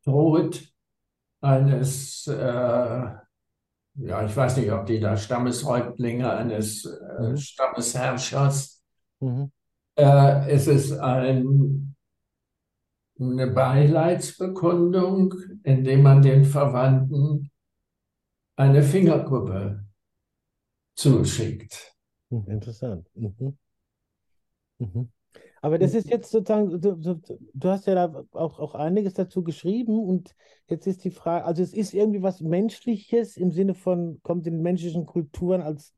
Tod 0.03 0.73
eines, 1.41 2.27
äh, 2.27 2.33
ja, 3.95 4.25
ich 4.25 4.35
weiß 4.35 4.57
nicht, 4.57 4.71
ob 4.71 4.85
die 4.85 4.99
da 4.99 5.15
Stammeshäuptlinge 5.15 6.31
eines 6.31 6.85
äh, 6.85 7.29
mhm. 7.29 7.37
Stammesherrschers. 7.37 8.81
Mhm. 9.19 9.51
Äh, 9.95 10.49
es 10.49 10.67
ist 10.67 10.93
ein, 10.93 11.92
eine 13.31 13.47
Beileidsbekundung, 13.47 15.33
indem 15.63 16.03
man 16.03 16.21
den 16.21 16.45
Verwandten 16.45 17.51
eine 18.55 18.83
Fingerkuppe 18.83 19.83
zuschickt. 20.95 21.95
Hm, 22.29 22.45
interessant. 22.47 23.07
Mhm. 23.15 23.57
Mhm. 24.79 25.09
Aber 25.61 25.79
das 25.79 25.93
ist 25.93 26.09
jetzt 26.09 26.29
sozusagen, 26.29 26.81
du, 26.81 26.95
du, 26.95 27.21
du, 27.53 27.69
hast 27.69 27.87
ja 27.87 27.95
da 27.95 28.25
auch, 28.33 28.59
auch 28.59 28.75
einiges 28.75 29.13
dazu 29.13 29.43
geschrieben 29.43 29.97
und 29.97 30.35
jetzt 30.67 30.87
ist 30.87 31.05
die 31.05 31.11
Frage, 31.11 31.45
also 31.45 31.63
es 31.63 31.73
ist 31.73 31.93
irgendwie 31.93 32.21
was 32.21 32.41
Menschliches 32.41 33.37
im 33.37 33.51
Sinne 33.51 33.73
von, 33.73 34.19
kommt 34.23 34.45
in 34.45 34.61
menschlichen 34.61 35.05
Kulturen 35.05 35.61
als 35.61 35.95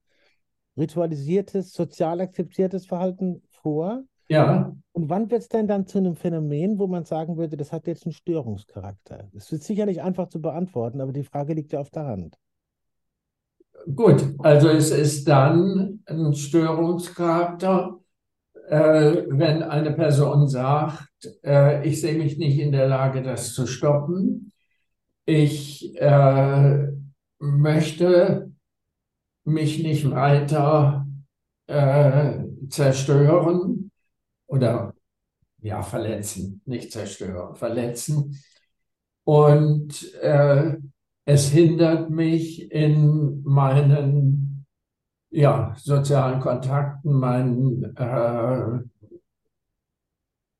ritualisiertes, 0.77 1.73
sozial 1.73 2.21
akzeptiertes 2.21 2.85
Verhalten 2.85 3.41
vor. 3.49 4.03
Ja. 4.27 4.75
Und 4.91 5.09
wann 5.09 5.29
wird 5.29 5.41
es 5.41 5.49
denn 5.49 5.67
dann 5.67 5.87
zu 5.87 5.97
einem 5.97 6.15
Phänomen, 6.15 6.79
wo 6.79 6.87
man 6.87 7.03
sagen 7.03 7.37
würde, 7.37 7.57
das 7.57 7.71
hat 7.71 7.85
jetzt 7.87 8.05
einen 8.05 8.13
Störungscharakter? 8.13 9.27
Das 9.33 9.51
ist 9.51 9.63
sicher 9.63 9.85
nicht 9.85 10.01
einfach 10.01 10.29
zu 10.29 10.41
beantworten, 10.41 11.01
aber 11.01 11.11
die 11.11 11.23
Frage 11.23 11.53
liegt 11.53 11.73
ja 11.73 11.79
auf 11.79 11.89
der 11.89 12.05
Hand. 12.05 12.37
Gut, 13.93 14.33
also 14.39 14.69
es 14.69 14.91
ist 14.91 15.27
dann 15.27 16.01
ein 16.05 16.33
Störungscharakter, 16.33 17.99
äh, 18.67 19.23
wenn 19.27 19.61
eine 19.61 19.91
Person 19.91 20.47
sagt, 20.47 21.09
äh, 21.43 21.87
ich 21.87 22.01
sehe 22.01 22.17
mich 22.17 22.37
nicht 22.37 22.57
in 22.57 22.71
der 22.71 22.87
Lage, 22.87 23.21
das 23.21 23.53
zu 23.53 23.67
stoppen. 23.67 24.51
Ich 25.25 25.95
äh, 26.01 26.87
möchte 27.39 28.51
mich 29.43 29.83
nicht 29.83 30.09
weiter 30.09 31.05
äh, 31.67 32.43
zerstören 32.69 33.84
oder 34.47 34.93
ja, 35.61 35.81
verletzen, 35.81 36.61
nicht 36.65 36.91
zerstören, 36.91 37.55
verletzen. 37.55 38.39
Und 39.23 40.13
äh, 40.15 40.77
es 41.25 41.49
hindert 41.49 42.11
mich 42.11 42.71
in 42.71 43.41
meinen 43.43 44.65
ja, 45.31 45.73
sozialen 45.77 46.39
Kontakten, 46.39 47.13
meinen, 47.13 47.95
äh, 47.97 48.79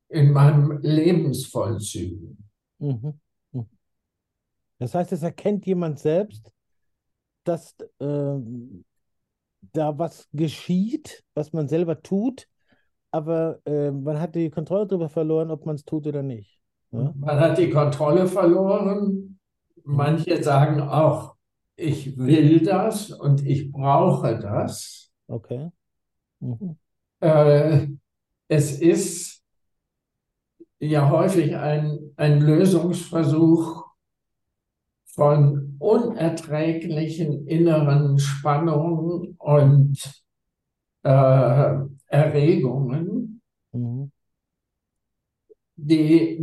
in 0.09 0.33
meinem 0.33 0.79
Lebensvollzügen. 0.81 2.49
Mhm. 2.79 3.19
mhm. 3.51 3.69
Das 4.79 4.93
heißt, 4.93 5.13
es 5.13 5.23
erkennt 5.23 5.65
jemand 5.65 5.99
selbst, 5.99 6.51
dass 7.45 7.75
äh, 7.99 8.39
da 9.71 9.97
was 9.97 10.27
geschieht, 10.33 11.23
was 11.33 11.53
man 11.53 11.67
selber 11.67 12.01
tut, 12.01 12.47
aber 13.15 13.61
äh, 13.65 13.91
man 13.91 14.19
hat 14.19 14.35
die 14.35 14.49
Kontrolle 14.49 14.85
darüber 14.87 15.07
verloren, 15.07 15.49
ob 15.49 15.65
man 15.65 15.75
es 15.75 15.85
tut 15.85 16.05
oder 16.05 16.21
nicht. 16.21 16.59
Ja? 16.91 17.13
Man 17.15 17.39
hat 17.39 17.57
die 17.57 17.69
Kontrolle 17.69 18.27
verloren. 18.27 19.39
Manche 19.85 20.43
sagen 20.43 20.81
auch, 20.81 21.35
ich 21.77 22.17
will 22.17 22.59
das 22.61 23.11
und 23.11 23.45
ich 23.45 23.71
brauche 23.71 24.37
das. 24.37 25.13
Okay. 25.27 25.71
Mhm. 26.41 26.75
Äh, 27.21 27.87
es 28.49 28.81
ist 28.81 29.41
ja 30.79 31.09
häufig 31.09 31.55
ein, 31.55 32.11
ein 32.17 32.41
Lösungsversuch 32.41 33.85
von 35.05 35.77
unerträglichen 35.79 37.47
inneren 37.47 38.19
Spannungen 38.19 39.35
und 39.37 40.25
äh, 41.03 41.75
Erregungen, 42.07 43.41
mhm. 43.71 44.11
die 45.75 46.37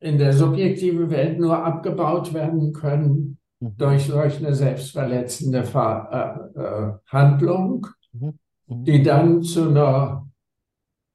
in 0.00 0.18
der 0.18 0.32
subjektiven 0.32 1.10
Welt 1.10 1.38
nur 1.38 1.64
abgebaut 1.64 2.32
werden 2.34 2.72
können 2.72 3.38
mhm. 3.60 3.76
durch 3.76 4.06
solch 4.06 4.38
eine 4.38 4.54
selbstverletzende 4.54 5.64
Ver 5.64 6.50
äh, 6.54 6.60
äh, 6.60 6.92
Handlung, 7.06 7.86
mhm. 8.12 8.38
mhm. 8.66 8.84
die 8.84 9.02
dann 9.02 9.42
zu 9.42 9.68
einer 9.68 10.28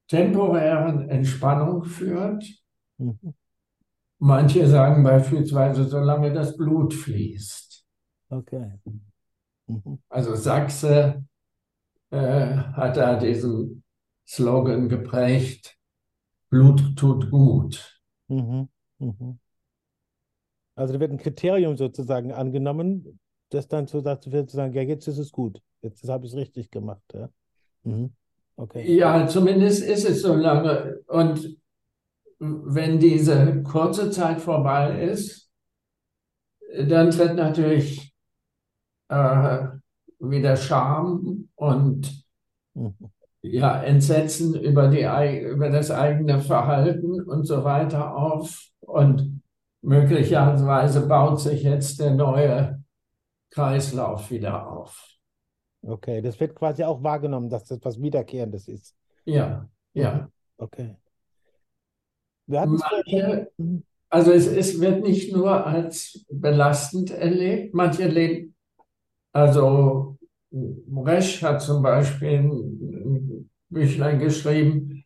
temporären 0.08 1.08
Entspannung 1.08 1.84
führt. 1.84 2.44
Mhm. 2.98 3.34
Manche 4.18 4.68
sagen 4.68 5.02
beispielsweise, 5.02 5.84
solange 5.84 6.32
das 6.32 6.56
Blut 6.56 6.94
fließt. 6.94 7.84
Okay. 8.28 8.78
Mhm. 9.66 9.98
Also 10.08 10.34
Sachse 10.34 11.24
äh, 12.12 12.56
hat 12.56 12.96
da 12.96 13.16
diesen 13.16 13.82
Slogan 14.26 14.88
geprägt, 14.88 15.76
Blut 16.50 16.94
tut 16.96 17.30
gut. 17.30 18.00
Mhm. 18.28 18.68
Mhm. 18.98 19.38
Also 20.74 20.94
da 20.94 21.00
wird 21.00 21.10
ein 21.10 21.18
Kriterium 21.18 21.76
sozusagen 21.76 22.32
angenommen, 22.32 23.18
das 23.48 23.68
dann 23.68 23.86
so 23.86 24.00
dazu 24.00 24.30
wird 24.30 24.50
zu 24.50 24.56
sagen, 24.56 24.74
ja, 24.74 24.82
jetzt 24.82 25.08
ist 25.08 25.18
es 25.18 25.32
gut, 25.32 25.60
jetzt 25.80 26.06
habe 26.08 26.26
ich 26.26 26.32
es 26.32 26.38
richtig 26.38 26.70
gemacht. 26.70 27.02
Ja? 27.12 27.30
Mhm. 27.82 28.12
Okay. 28.56 28.94
ja, 28.94 29.26
zumindest 29.26 29.82
ist 29.82 30.08
es 30.08 30.20
so 30.20 30.34
lange. 30.34 31.00
Und 31.06 31.56
wenn 32.38 33.00
diese 33.00 33.62
kurze 33.62 34.10
Zeit 34.10 34.40
vorbei 34.40 35.02
ist, 35.02 35.50
dann 36.76 37.10
tritt 37.10 37.34
natürlich 37.34 38.14
äh, 39.08 39.68
wieder 40.30 40.56
Scham 40.56 41.48
und 41.56 42.24
ja, 43.42 43.82
Entsetzen 43.82 44.54
über, 44.54 44.88
die, 44.88 45.02
über 45.40 45.68
das 45.68 45.90
eigene 45.90 46.40
Verhalten 46.40 47.20
und 47.22 47.44
so 47.44 47.64
weiter 47.64 48.16
auf. 48.16 48.68
Und 48.80 49.42
möglicherweise 49.82 51.06
baut 51.06 51.40
sich 51.40 51.64
jetzt 51.64 52.00
der 52.00 52.14
neue 52.14 52.82
Kreislauf 53.50 54.30
wieder 54.30 54.70
auf. 54.70 55.08
Okay, 55.84 56.22
das 56.22 56.38
wird 56.38 56.54
quasi 56.54 56.84
auch 56.84 57.02
wahrgenommen, 57.02 57.50
dass 57.50 57.64
das 57.64 57.80
was 57.82 58.00
Wiederkehrendes 58.00 58.68
ist. 58.68 58.94
Ja, 59.24 59.68
ja. 59.92 60.28
Okay. 60.56 60.96
Manche, 62.46 63.50
mhm. 63.56 63.82
also 64.08 64.30
es, 64.30 64.46
es 64.46 64.80
wird 64.80 65.02
nicht 65.02 65.34
nur 65.34 65.66
als 65.66 66.24
belastend 66.30 67.10
erlebt, 67.10 67.74
manche 67.74 68.06
leben, 68.06 68.54
also 69.32 70.11
Resch 70.52 71.42
hat 71.42 71.62
zum 71.62 71.82
Beispiel 71.82 72.38
ein 72.38 73.50
Büchlein 73.68 74.18
geschrieben, 74.18 75.04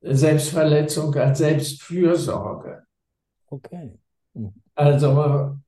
Selbstverletzung 0.00 1.14
als 1.14 1.38
Selbstfürsorge. 1.38 2.82
Okay. 3.46 3.98
Also 4.74 5.58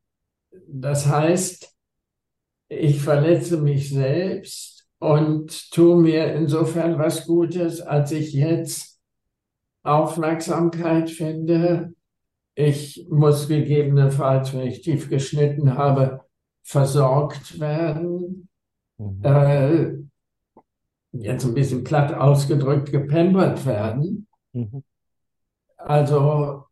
das 0.67 1.07
heißt, 1.07 1.75
ich 2.69 3.03
verletze 3.03 3.59
mich 3.59 3.91
selbst 3.91 4.87
und 4.99 5.71
tue 5.71 6.01
mir 6.01 6.33
insofern 6.35 6.99
was 6.99 7.27
Gutes, 7.27 7.81
als 7.83 8.13
ich 8.13 8.33
jetzt 8.33 9.01
Aufmerksamkeit 9.83 11.11
finde. 11.11 11.95
Ich 12.55 13.07
muss 13.11 13.49
gegebenenfalls, 13.49 14.55
wenn 14.55 14.67
ich 14.67 14.83
tief 14.83 15.11
geschnitten 15.11 15.77
habe, 15.77 16.21
versorgt 16.63 17.59
werden. 17.61 18.49
Mhm. 19.03 19.25
Äh, 19.25 19.93
jetzt 21.13 21.45
ein 21.45 21.55
bisschen 21.55 21.85
platt 21.85 22.15
ausgedrückt, 22.15 22.91
gepempert 22.91 23.67
werden. 23.67 24.27
Mhm. 24.53 24.83
Also 25.77 26.65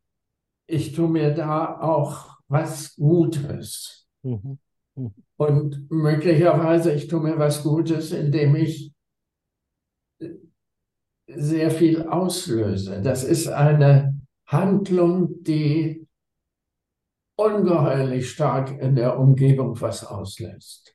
ich 0.66 0.92
tue 0.92 1.08
mir 1.08 1.34
da 1.34 1.80
auch 1.80 2.38
was 2.48 2.94
Gutes. 2.96 4.08
Mhm. 4.22 4.58
mhm. 4.94 5.14
Und 5.36 5.90
möglicherweise 5.90 6.92
ich 6.92 7.08
tue 7.08 7.20
mir 7.20 7.38
was 7.38 7.62
Gutes, 7.62 8.12
indem 8.12 8.56
ich 8.56 8.92
sehr 11.26 11.70
viel 11.70 12.06
auslöse. 12.06 13.00
Das 13.02 13.24
ist 13.24 13.48
eine 13.48 14.20
Handlung, 14.46 15.42
die 15.42 16.06
ungeheuerlich 17.36 18.30
stark 18.30 18.78
in 18.80 18.96
der 18.96 19.18
Umgebung 19.18 19.80
was 19.80 20.04
auslässt. 20.04 20.94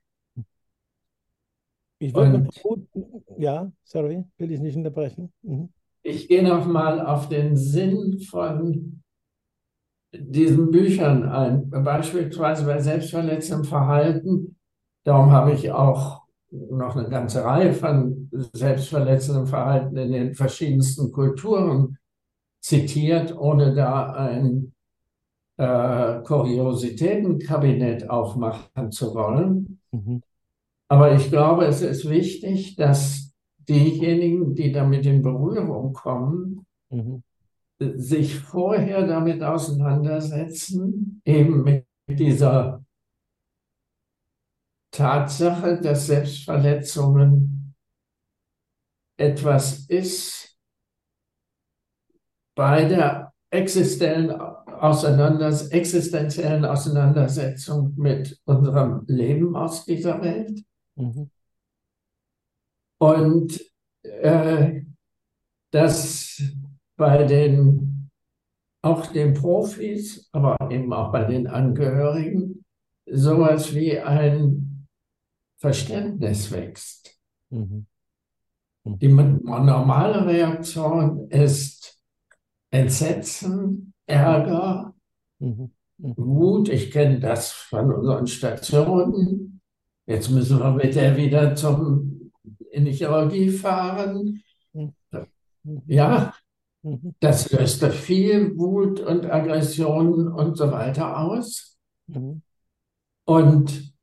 Ich 1.99 2.13
würde 2.13 2.47
gut, 2.61 2.87
ja, 3.37 3.71
sorry, 3.83 4.23
will 4.37 4.51
ich 4.51 4.59
nicht 4.59 4.75
unterbrechen. 4.75 5.31
Mhm. 5.41 5.69
Ich 6.03 6.27
gehe 6.27 6.43
noch 6.43 6.65
mal 6.65 7.03
auf 7.03 7.29
den 7.29 7.55
Sinn 7.55 8.19
von 8.19 9.01
diesen 10.13 10.71
Büchern 10.71 11.23
ein, 11.23 11.69
beispielsweise 11.69 12.65
bei 12.65 12.79
selbstverletzendem 12.79 13.65
Verhalten. 13.65 14.55
Darum 15.03 15.31
habe 15.31 15.53
ich 15.53 15.71
auch 15.71 16.23
noch 16.51 16.95
eine 16.95 17.09
ganze 17.09 17.43
Reihe 17.43 17.73
von 17.73 18.29
selbstverletzendem 18.53 19.47
Verhalten 19.47 19.97
in 19.97 20.11
den 20.11 20.35
verschiedensten 20.35 21.11
Kulturen 21.11 21.97
zitiert, 22.61 23.35
ohne 23.37 23.73
da 23.73 24.13
ein 24.13 24.73
äh, 25.57 26.21
Kuriositätenkabinett 26.21 28.09
aufmachen 28.09 28.91
zu 28.91 29.13
wollen. 29.13 29.79
Mhm. 29.91 30.21
Aber 30.87 31.13
ich 31.15 31.29
glaube, 31.29 31.65
es 31.65 31.81
ist 31.81 32.09
wichtig, 32.09 32.75
dass 32.75 33.33
diejenigen, 33.67 34.53
die 34.53 34.71
damit 34.71 35.05
in 35.05 35.21
Berührung 35.21 35.93
kommen, 35.93 36.65
mhm 36.89 37.23
sich 37.79 38.39
vorher 38.39 39.05
damit 39.05 39.43
auseinandersetzen, 39.43 41.21
eben 41.25 41.63
mit 41.63 41.85
dieser 42.07 42.83
Tatsache, 44.91 45.81
dass 45.81 46.07
Selbstverletzungen 46.07 47.75
etwas 49.17 49.85
ist 49.87 50.57
bei 52.55 52.85
der 52.85 53.33
existenziellen, 53.49 54.31
Auseinanders 54.31 55.69
existenziellen 55.69 56.65
Auseinandersetzung 56.65 57.93
mit 57.97 58.39
unserem 58.45 59.03
Leben 59.07 59.55
aus 59.55 59.85
dieser 59.85 60.21
Welt. 60.21 60.63
Mhm. 60.95 61.29
Und 62.97 63.61
äh, 64.03 64.81
dass 65.71 66.41
bei 66.95 67.23
den, 67.23 68.09
auch 68.81 69.07
den 69.07 69.33
Profis, 69.33 70.29
aber 70.31 70.57
eben 70.71 70.93
auch 70.93 71.11
bei 71.11 71.25
den 71.25 71.47
Angehörigen, 71.47 72.63
sowas 73.05 73.73
wie 73.75 73.99
ein 73.99 74.87
Verständnis 75.57 76.51
wächst. 76.51 77.19
Mhm. 77.49 77.87
Mhm. 78.85 78.99
Die 78.99 79.07
normale 79.07 80.25
Reaktion 80.25 81.29
ist 81.29 81.99
Entsetzen, 82.71 83.93
Ärger, 84.05 84.93
mhm. 85.39 85.71
mhm. 85.97 86.13
Wut. 86.17 86.69
Ich 86.69 86.91
kenne 86.91 87.19
das 87.19 87.51
von 87.51 87.91
unseren 87.91 88.27
Stationen. 88.27 89.54
Jetzt 90.05 90.29
müssen 90.29 90.59
wir 90.59 90.71
mit 90.71 90.95
der 90.95 91.17
wieder 91.17 91.55
zum, 91.55 92.31
in 92.71 92.85
die 92.85 92.91
Chirurgie 92.91 93.49
fahren. 93.49 94.43
Mhm. 94.73 94.93
Ja, 95.87 96.33
Mhm. 96.85 97.15
Das 97.19 97.51
löst 97.51 97.83
viel 97.83 98.55
Wut 98.57 98.99
und 98.99 99.25
Aggression 99.25 100.27
und 100.27 100.55
so 100.55 100.71
weiter 100.71 101.17
aus. 101.17 101.77
Mhm. 102.05 102.43
Und 103.25 103.93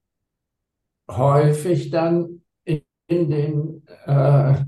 häufig 1.09 1.91
dann 1.91 2.43
in, 2.65 2.83
den 3.09 3.87
äh, 4.07 4.65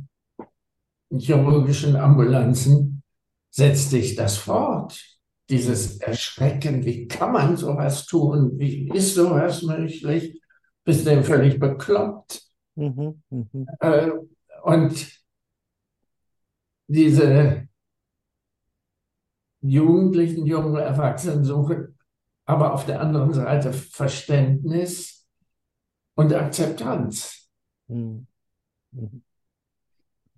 chirurgischen 1.17 1.97
Ambulanzen 1.97 3.03
setzt 3.51 3.91
sich 3.91 4.15
das 4.15 4.37
fort. 4.37 5.03
Dieses 5.51 5.99
Erschrecken, 5.99 6.85
wie 6.85 7.09
kann 7.09 7.33
man 7.33 7.57
sowas 7.57 8.07
tun? 8.07 8.53
Wie 8.59 8.89
ist 8.91 9.15
sowas 9.15 9.63
möglich? 9.63 10.41
Bist 10.85 11.07
du 11.07 11.23
völlig 11.25 11.59
bekloppt? 11.59 12.43
Mhm, 12.77 13.23
mh. 13.31 13.67
äh, 13.81 14.11
und 14.63 15.23
diese 16.87 17.69
Jugendlichen, 19.61 20.47
jungen 20.47 20.77
Erwachsenen 20.77 21.45
suchen, 21.45 21.99
aber 22.45 22.75
auf 22.75 22.85
der 22.85 23.01
anderen 23.01 23.33
Seite 23.33 23.73
Verständnis 23.73 25.27
und 26.15 26.35
Akzeptanz. 26.35 27.49
Mhm. 27.89 28.27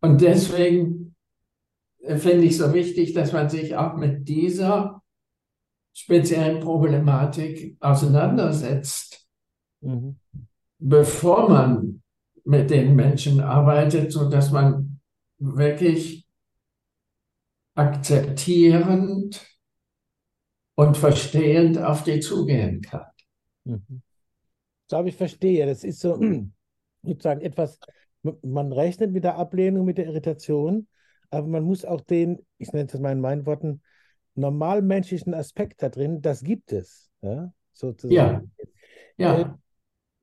Und 0.01 0.21
deswegen 0.21 1.17
finde 1.99 2.45
ich 2.45 2.57
so 2.57 2.73
wichtig, 2.73 3.15
dass 3.15 3.33
man 3.33 3.49
sich 3.49 3.77
auch 3.77 3.97
mit 3.97 4.29
dieser 4.29 5.03
speziellen 5.93 6.61
Problematik 6.61 7.77
auseinandersetzt, 7.81 9.26
mhm. 9.81 10.17
bevor 10.79 11.49
man 11.49 12.03
mit 12.45 12.71
den 12.71 12.95
Menschen 12.95 13.41
arbeitet, 13.41 14.13
so 14.13 14.29
dass 14.29 14.51
man 14.51 15.01
wirklich 15.39 16.27
akzeptierend 17.75 19.45
und 20.77 20.97
verstehend 20.97 21.79
auf 21.79 22.05
die 22.05 22.21
zugehen 22.21 22.81
kann. 22.81 23.07
Mhm. 23.65 24.03
Ich 24.83 24.89
glaube, 24.89 25.09
ich 25.09 25.17
verstehe. 25.17 25.67
Das 25.67 25.85
ist 25.85 26.01
so 26.01 26.19
sozusagen 27.03 27.41
etwas, 27.41 27.79
man 28.43 28.73
rechnet 28.73 29.13
mit 29.13 29.25
der 29.25 29.37
Ablehnung, 29.37 29.85
mit 29.85 29.99
der 29.99 30.07
Irritation, 30.07 30.87
aber 31.31 31.47
man 31.49 31.65
muss 31.65 31.85
auch 31.85 32.01
den, 32.01 32.47
ich 32.59 32.73
nenne 32.73 32.89
es 32.91 32.99
mal 32.99 33.13
in 33.13 33.21
meinen 33.21 33.47
Worten, 33.47 33.83
normalmenschlichen 34.35 35.35
Aspekt 35.35 35.83
da 35.83 35.89
drin, 35.89 36.23
das 36.23 36.43
gibt 36.43 36.73
es. 36.73 37.11
Ja, 37.23 37.53
sozusagen. 37.73 38.53
Ja. 39.17 39.39
ja. 39.39 39.59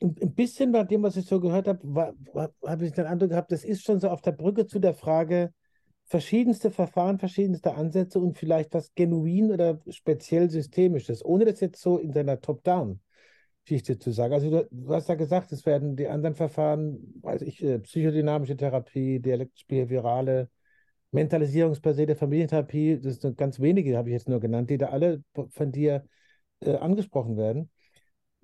Ein 0.04 0.36
bisschen 0.36 0.74
bei 0.74 0.84
dem, 0.84 1.02
was 1.02 1.16
ich 1.16 1.26
so 1.26 1.40
gehört 1.40 1.68
habe, 1.68 2.14
habe 2.68 2.86
ich 2.86 2.92
den 2.92 3.06
Eindruck 3.06 3.30
gehabt, 3.30 3.54
das 3.54 3.64
ist 3.64 3.84
schon 3.84 4.02
so 4.02 4.10
auf 4.10 4.22
der 4.22 4.34
Brücke 4.34 4.68
zu 4.68 4.80
der 4.80 4.94
Frage, 4.94 5.54
verschiedenste 6.06 6.72
Verfahren, 6.72 7.20
verschiedenste 7.20 7.76
Ansätze 7.76 8.20
und 8.20 8.38
vielleicht 8.38 8.74
was 8.74 8.94
genuin 8.96 9.52
oder 9.52 9.80
speziell 9.90 10.50
systemisches, 10.50 11.24
ohne 11.24 11.46
das 11.46 11.62
jetzt 11.62 11.82
so 11.82 11.98
in 11.98 12.12
seiner 12.12 12.42
Top-Down-Geschichte 12.42 13.98
zu 13.98 14.12
sagen. 14.12 14.34
Also 14.34 14.50
du, 14.50 14.68
du, 14.70 14.94
hast 14.94 15.08
ja 15.08 15.16
gesagt, 15.16 15.54
es 15.54 15.66
werden 15.66 15.96
die 15.96 16.08
anderen 16.08 16.36
Verfahren, 16.36 17.00
weiß 17.22 17.42
ich, 17.44 17.64
äh, 17.64 17.80
psychodynamische 17.80 18.58
Therapie, 18.58 19.20
dialektisch-behaviorale, 19.20 20.50
Mentalisierungsbasierte 21.12 22.16
Familientherapie, 22.16 23.00
das 23.00 23.22
sind 23.22 23.38
ganz 23.38 23.60
wenige, 23.60 23.96
habe 23.98 24.10
ich 24.10 24.14
jetzt 24.14 24.28
nur 24.28 24.40
genannt, 24.40 24.70
die 24.70 24.80
da 24.80 24.88
alle 24.88 25.24
von 25.52 25.72
dir 25.72 26.06
äh, 26.60 26.76
angesprochen 26.76 27.38
werden. 27.38 27.70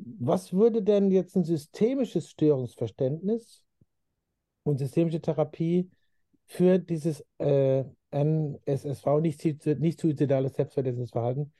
Was 0.01 0.53
würde 0.53 0.81
denn 0.81 1.11
jetzt 1.11 1.35
ein 1.35 1.43
systemisches 1.43 2.29
Störungsverständnis 2.29 3.63
und 4.63 4.77
systemische 4.77 5.21
Therapie 5.21 5.89
für 6.45 6.79
dieses 6.79 7.25
äh, 7.37 7.83
NSSV, 8.11 9.19
nicht, 9.21 9.43
nicht 9.79 9.99
suizidales 9.99 10.55
selbstverletzendes 10.55 11.11
Verhalten, 11.11 11.53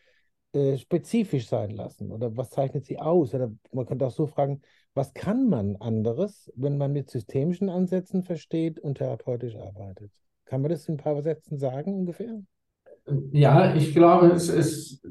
äh, 0.54 0.78
spezifisch 0.78 1.48
sein 1.48 1.72
lassen? 1.72 2.12
Oder 2.12 2.36
was 2.36 2.50
zeichnet 2.50 2.86
sie 2.86 3.00
aus? 3.00 3.34
Oder 3.34 3.52
man 3.72 3.86
könnte 3.86 4.08
auch 4.08 4.12
so 4.12 4.26
fragen, 4.26 4.62
was 4.94 5.14
kann 5.14 5.50
man 5.50 5.76
anderes, 5.76 6.52
wenn 6.56 6.78
man 6.78 6.94
mit 6.94 7.10
systemischen 7.10 7.70
Ansätzen 7.70 8.24
versteht 8.24 8.80
und 8.80 8.98
therapeutisch 8.98 9.56
arbeitet? 9.56 10.12
Kann 10.46 10.62
man 10.62 10.72
das 10.72 10.88
in 10.88 10.96
ein 10.96 10.98
paar 10.98 11.22
Sätzen 11.22 11.60
sagen 11.60 11.94
ungefähr? 11.94 12.42
Ja, 13.32 13.76
ich 13.76 13.94
glaube, 13.94 14.28
es 14.28 14.50
ist 14.50 15.06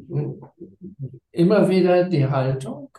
immer 1.30 1.68
wieder 1.68 2.08
die 2.08 2.26
Haltung. 2.26 2.90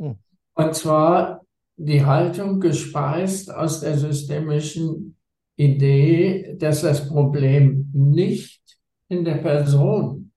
Hm. 0.00 0.18
Und 0.54 0.74
zwar 0.74 1.44
die 1.76 2.04
Haltung 2.04 2.60
gespeist 2.60 3.52
aus 3.52 3.80
der 3.80 3.96
systemischen 3.96 5.16
Idee, 5.56 6.56
dass 6.58 6.82
das 6.82 7.06
Problem 7.08 7.90
nicht 7.92 8.62
in 9.08 9.24
der 9.24 9.36
Person 9.36 10.32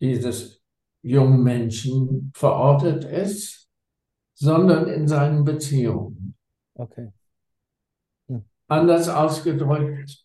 dieses 0.00 0.62
jungen 1.02 1.42
Menschen 1.42 2.32
verortet 2.34 3.04
ist, 3.04 3.68
sondern 4.34 4.88
in 4.88 5.06
seinen 5.08 5.44
Beziehungen. 5.44 6.36
Okay. 6.74 7.12
Anders 8.68 9.08
ausgedrückt, 9.08 10.24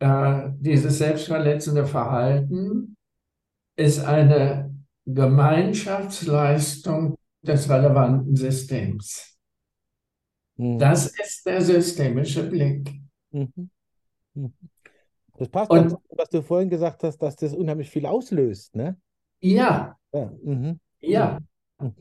äh, 0.00 0.50
dieses 0.58 0.98
selbstverletzende 0.98 1.86
Verhalten 1.86 2.96
ist 3.76 4.04
eine 4.04 4.77
Gemeinschaftsleistung 5.14 7.16
des 7.42 7.68
relevanten 7.68 8.36
Systems. 8.36 9.38
Mhm. 10.56 10.78
Das 10.78 11.06
ist 11.06 11.46
der 11.46 11.62
systemische 11.62 12.48
Blick. 12.48 12.92
Mhm. 13.30 13.70
Mhm. 14.34 14.52
Das 15.38 15.48
passt 15.48 15.70
Und, 15.70 15.92
dazu, 15.92 16.02
was 16.10 16.28
du 16.28 16.42
vorhin 16.42 16.68
gesagt 16.68 17.02
hast, 17.04 17.18
dass 17.18 17.36
das 17.36 17.54
unheimlich 17.54 17.88
viel 17.88 18.06
auslöst, 18.06 18.74
ne? 18.74 19.00
Ja. 19.40 19.96
Ja. 20.12 20.32
Mhm. 20.42 20.80
ja. 21.00 21.38
Mhm. 21.80 21.94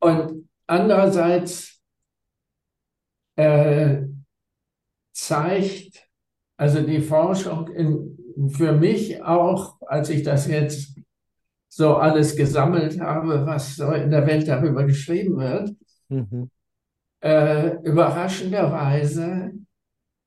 Und 0.00 0.48
andererseits 0.66 1.80
äh, 3.36 4.02
zeigt, 5.12 6.08
also 6.56 6.82
die 6.82 7.00
Forschung 7.00 7.68
in, 7.68 8.50
für 8.50 8.72
mich 8.72 9.22
auch, 9.22 9.80
als 9.82 10.10
ich 10.10 10.22
das 10.22 10.48
jetzt 10.48 10.98
so 11.74 11.96
alles 11.96 12.36
gesammelt 12.36 13.00
habe, 13.00 13.44
was 13.46 13.74
so 13.74 13.90
in 13.90 14.08
der 14.08 14.24
Welt 14.28 14.46
darüber 14.46 14.84
geschrieben 14.84 15.38
wird, 15.38 15.70
mhm. 16.08 16.48
äh, 17.20 17.78
überraschenderweise, 17.82 19.50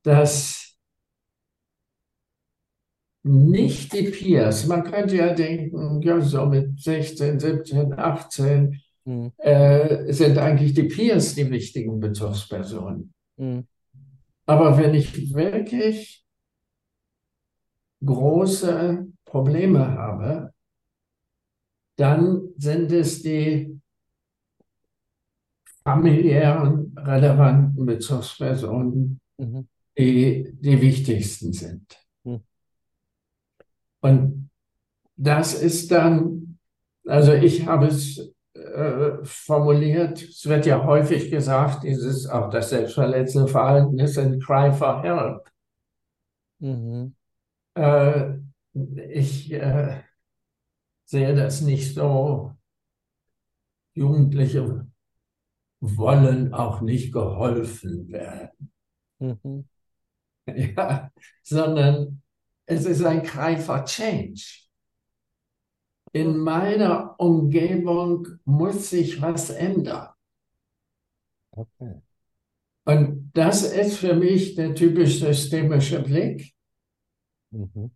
dass 0.03 0.77
nicht 3.23 3.93
die 3.93 4.09
Peers, 4.09 4.67
man 4.67 4.83
könnte 4.83 5.15
ja 5.15 5.33
denken, 5.33 6.01
ja, 6.01 6.19
so 6.19 6.47
mit 6.47 6.81
16, 6.81 7.39
17, 7.39 7.93
18 7.93 8.81
mhm. 9.05 9.31
äh, 9.37 10.11
sind 10.11 10.37
eigentlich 10.37 10.73
die 10.73 10.83
Peers 10.83 11.33
die 11.33 11.49
wichtigen 11.49 12.01
Bezugspersonen. 12.01 13.13
Mhm. 13.37 13.67
Aber 14.45 14.77
wenn 14.77 14.93
ich 14.93 15.33
wirklich 15.33 16.25
große 18.03 19.07
Probleme 19.23 19.87
habe, 19.87 20.53
dann 21.97 22.49
sind 22.57 22.91
es 22.91 23.21
die 23.21 23.79
familiären 25.83 26.95
relevanten 26.97 27.85
Bezugspersonen, 27.85 29.19
mhm. 29.37 29.67
die 29.97 30.51
die 30.53 30.81
wichtigsten 30.81 31.53
sind. 31.53 31.85
Mhm. 32.23 32.41
Und 34.01 34.49
das 35.15 35.53
ist 35.55 35.91
dann, 35.91 36.59
also 37.05 37.33
ich 37.33 37.65
habe 37.65 37.87
es 37.87 38.33
äh, 38.53 39.23
formuliert. 39.23 40.21
Es 40.21 40.45
wird 40.47 40.65
ja 40.65 40.83
häufig 40.83 41.31
gesagt, 41.31 41.83
dieses 41.83 42.27
auch 42.27 42.49
das 42.49 42.69
selbstverletzende 42.69 43.47
Verhalten 43.47 43.97
ist 43.99 44.17
ein 44.17 44.39
Cry 44.39 44.71
for 44.71 45.01
Help. 45.01 45.49
Mhm. 46.59 47.15
Äh, 47.75 48.33
ich 49.09 49.51
äh, 49.51 50.01
sehe 51.07 51.35
das 51.35 51.61
nicht 51.61 51.95
so. 51.95 52.55
Jugendliche 53.93 54.87
wollen 55.79 56.53
auch 56.53 56.81
nicht 56.81 57.11
geholfen 57.11 58.07
werden. 58.09 58.71
Mhm. 59.19 59.67
Ja, 60.49 61.11
sondern 61.43 62.21
es 62.67 62.85
ist 62.85 63.03
ein 63.03 63.21
Cry 63.21 63.57
for 63.57 63.83
Change 63.83 64.67
in 66.17 66.37
meiner 66.37 67.19
Umgebung 67.19 68.27
muss 68.45 68.89
sich 68.89 69.21
was 69.21 69.49
ändern. 69.49 70.09
Okay. 71.51 72.01
Und 72.85 73.31
das 73.33 73.63
ist 73.63 73.97
für 73.97 74.15
mich 74.15 74.55
der 74.55 74.73
typisch 74.73 75.19
systemische 75.19 76.01
Blick. 76.01 76.53
Mhm. 77.51 77.91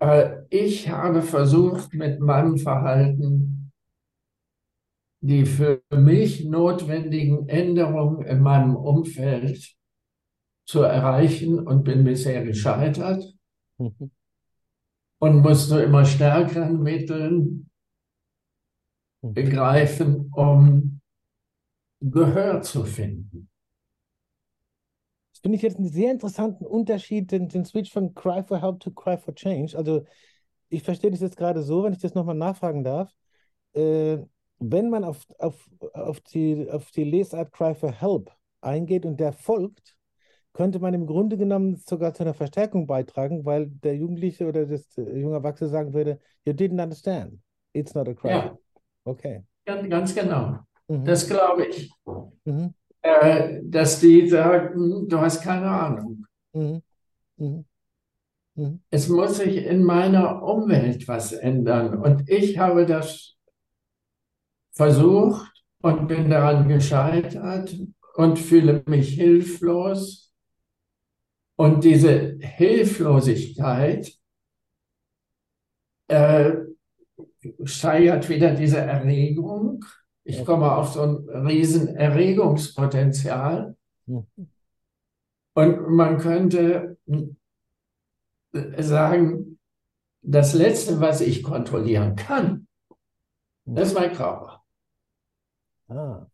Äh, 0.00 0.42
ich 0.50 0.88
habe 0.88 1.22
versucht, 1.22 1.94
mit 1.94 2.20
meinem 2.20 2.58
Verhalten 2.58 3.72
die 5.22 5.44
für 5.46 5.82
mich 5.90 6.44
notwendigen 6.44 7.48
Änderungen 7.48 8.24
in 8.26 8.40
meinem 8.40 8.76
Umfeld 8.76 9.74
zu 10.66 10.82
erreichen 10.82 11.58
und 11.58 11.84
bin 11.84 12.04
bisher 12.04 12.44
gescheitert. 12.44 13.24
Mhm 13.78 14.10
und 15.18 15.40
musste 15.40 15.82
immer 15.82 16.04
stärkeren 16.04 16.82
Mitteln 16.82 17.70
begreifen, 19.22 20.30
um 20.32 21.00
Gehör 22.00 22.62
zu 22.62 22.84
finden. 22.84 23.48
Das 25.36 25.42
finde 25.42 25.56
ich 25.56 25.62
jetzt 25.62 25.76
einen 25.76 25.90
sehr 25.90 26.10
interessanten 26.12 26.64
Unterschied, 26.64 27.30
den, 27.30 27.48
den 27.48 27.66
Switch 27.66 27.92
von 27.92 28.14
Cry 28.14 28.42
for 28.42 28.62
Help 28.62 28.80
to 28.80 28.90
Cry 28.90 29.18
for 29.18 29.34
Change. 29.34 29.76
Also 29.76 30.02
ich 30.70 30.82
verstehe 30.82 31.10
das 31.10 31.20
jetzt 31.20 31.36
gerade 31.36 31.62
so, 31.62 31.84
wenn 31.84 31.92
ich 31.92 31.98
das 31.98 32.14
nochmal 32.14 32.34
nachfragen 32.34 32.82
darf. 32.82 33.12
Äh, 33.74 34.16
wenn 34.58 34.88
man 34.88 35.04
auf, 35.04 35.26
auf, 35.38 35.68
auf, 35.92 36.20
die, 36.20 36.70
auf 36.70 36.90
die 36.90 37.04
Lesart 37.04 37.52
Cry 37.52 37.74
for 37.74 37.92
Help 37.92 38.32
eingeht 38.62 39.04
und 39.04 39.20
der 39.20 39.34
folgt, 39.34 39.94
könnte 40.54 40.78
man 40.78 40.94
im 40.94 41.06
Grunde 41.06 41.36
genommen 41.36 41.76
sogar 41.76 42.14
zu 42.14 42.22
einer 42.22 42.32
Verstärkung 42.32 42.86
beitragen, 42.86 43.44
weil 43.44 43.66
der 43.66 43.94
Jugendliche 43.94 44.48
oder 44.48 44.64
das 44.64 44.88
junge 44.96 45.34
Erwachsene 45.34 45.68
sagen 45.68 45.92
würde, 45.92 46.18
you 46.46 46.54
didn't 46.54 46.82
understand. 46.82 47.38
It's 47.74 47.94
not 47.94 48.08
a 48.08 48.14
crime. 48.14 48.32
Ja. 48.32 48.58
Okay. 49.04 49.44
Ganz, 49.66 49.90
ganz 49.90 50.14
genau. 50.14 50.60
Mhm. 50.88 51.04
Das 51.04 51.28
glaube 51.28 51.66
ich. 51.66 51.92
Mhm. 52.46 52.72
Äh, 53.06 53.60
dass 53.62 54.00
die 54.00 54.28
sagen, 54.28 55.08
du 55.08 55.20
hast 55.20 55.42
keine 55.42 55.68
Ahnung. 55.68 56.26
Mhm. 56.52 56.82
mhm. 57.36 57.64
Mhm. 58.56 58.80
Es 58.90 59.08
muss 59.08 59.36
sich 59.36 59.64
in 59.64 59.84
meiner 59.84 60.42
Umwelt 60.42 61.06
was 61.06 61.32
ändern. 61.32 61.98
Und 61.98 62.28
ich 62.28 62.58
habe 62.58 62.86
das 62.86 63.36
versucht 64.72 65.52
und 65.82 66.08
bin 66.08 66.30
daran 66.30 66.68
gescheitert 66.68 67.76
und 68.14 68.38
fühle 68.38 68.82
mich 68.86 69.10
hilflos. 69.14 70.34
Und 71.56 71.84
diese 71.84 72.38
Hilflosigkeit 72.40 74.12
äh, 76.08 76.52
steigert 77.64 78.28
wieder 78.28 78.54
diese 78.54 78.78
Erregung. 78.78 79.84
Ich 80.28 80.44
komme 80.44 80.72
auf 80.72 80.88
so 80.88 81.02
ein 81.02 81.28
riesen 81.46 81.94
Erregungspotenzial. 81.94 83.76
Mhm. 84.06 84.26
Und 85.54 85.88
man 85.88 86.18
könnte 86.18 86.98
sagen, 88.52 89.58
das 90.22 90.52
Letzte, 90.52 91.00
was 91.00 91.20
ich 91.20 91.44
kontrollieren 91.44 92.16
kann, 92.16 92.66
das 93.66 93.88
ist 93.88 93.94
mein 93.94 94.12
Körper. 94.12 94.64
Ah. 95.88 96.26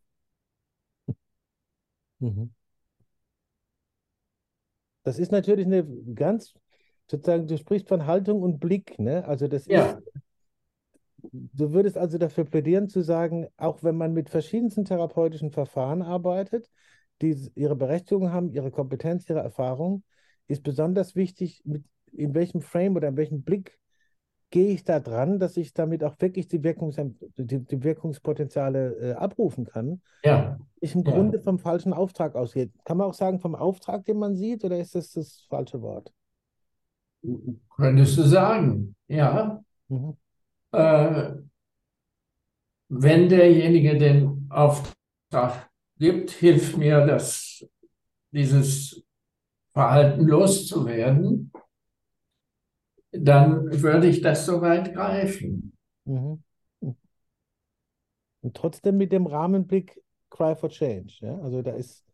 Mhm. 2.18 2.54
Das 5.02 5.18
ist 5.18 5.32
natürlich 5.32 5.66
eine 5.66 5.84
ganz, 6.14 6.54
sozusagen, 7.10 7.48
du 7.48 7.58
sprichst 7.58 7.88
von 7.88 8.06
Haltung 8.06 8.42
und 8.42 8.60
Blick, 8.60 8.96
ne? 9.00 9.24
Also 9.26 9.48
das 9.48 9.66
ja. 9.66 9.86
ist, 9.86 10.02
du 11.32 11.72
würdest 11.72 11.96
also 11.96 12.18
dafür 12.18 12.44
plädieren 12.44 12.88
zu 12.88 13.02
sagen, 13.02 13.46
auch 13.56 13.82
wenn 13.82 13.96
man 13.96 14.12
mit 14.12 14.30
verschiedensten 14.30 14.84
therapeutischen 14.84 15.50
Verfahren 15.50 16.02
arbeitet, 16.02 16.70
die 17.20 17.50
ihre 17.54 17.76
Berechtigung 17.76 18.32
haben, 18.32 18.50
ihre 18.50 18.70
Kompetenz, 18.70 19.28
ihre 19.28 19.40
Erfahrung, 19.40 20.02
ist 20.48 20.62
besonders 20.62 21.14
wichtig, 21.14 21.62
mit 21.64 21.84
in 22.12 22.34
welchem 22.34 22.60
Frame 22.60 22.96
oder 22.96 23.08
in 23.08 23.16
welchem 23.16 23.42
Blick 23.42 23.78
gehe 24.50 24.68
ich 24.68 24.84
da 24.84 25.00
dran, 25.00 25.38
dass 25.38 25.56
ich 25.56 25.72
damit 25.72 26.04
auch 26.04 26.14
wirklich 26.20 26.46
die, 26.46 26.62
Wirkungs 26.62 26.96
die, 27.38 27.64
die 27.64 27.82
Wirkungspotenziale 27.82 28.96
äh, 28.96 29.12
abrufen 29.14 29.64
kann. 29.64 30.02
Ja. 30.24 30.58
Ich 30.80 30.94
im 30.94 31.04
ja. 31.04 31.12
Grunde 31.12 31.40
vom 31.40 31.58
falschen 31.58 31.94
Auftrag 31.94 32.34
ausgehe. 32.34 32.70
Kann 32.84 32.98
man 32.98 33.06
auch 33.06 33.14
sagen, 33.14 33.40
vom 33.40 33.54
Auftrag, 33.54 34.04
den 34.04 34.18
man 34.18 34.36
sieht, 34.36 34.62
oder 34.62 34.78
ist 34.78 34.94
das 34.94 35.12
das 35.12 35.46
falsche 35.48 35.80
Wort? 35.80 36.12
Könntest 37.76 38.18
du 38.18 38.22
sagen, 38.22 38.94
ja. 39.08 39.62
Mhm. 39.88 40.16
Äh, 40.72 41.34
wenn 42.88 43.28
derjenige 43.28 43.96
den 43.96 44.46
Auftrag 44.50 45.70
gibt, 45.98 46.30
hilft 46.30 46.76
mir 46.76 47.06
das, 47.06 47.66
dieses 48.30 49.02
Verhalten 49.72 50.26
loszuwerden 50.26 51.52
dann 53.12 53.82
würde 53.82 54.08
ich 54.08 54.20
das 54.22 54.46
soweit 54.46 54.94
greifen. 54.94 55.76
Mhm. 56.04 56.42
Und 58.40 58.56
trotzdem 58.56 58.96
mit 58.96 59.12
dem 59.12 59.26
Rahmenblick 59.26 60.02
Cry 60.30 60.56
for 60.56 60.70
Change. 60.70 61.18
Ja? 61.20 61.38
Also 61.40 61.62
da 61.62 61.72
ist, 61.72 62.04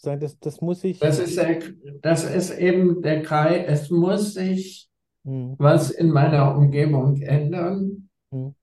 das, 0.00 0.38
das 0.38 0.60
muss 0.60 0.82
ich. 0.84 1.00
Das 1.00 1.18
ist, 1.18 1.36
der, 1.36 1.60
das 2.00 2.24
ist 2.24 2.50
eben 2.56 3.02
der 3.02 3.22
Cry, 3.22 3.64
es 3.66 3.90
muss 3.90 4.34
sich 4.34 4.88
mhm. 5.24 5.56
was 5.58 5.90
in 5.90 6.10
meiner 6.10 6.56
Umgebung 6.56 7.20
ändern. 7.20 8.08
Mhm. 8.30 8.54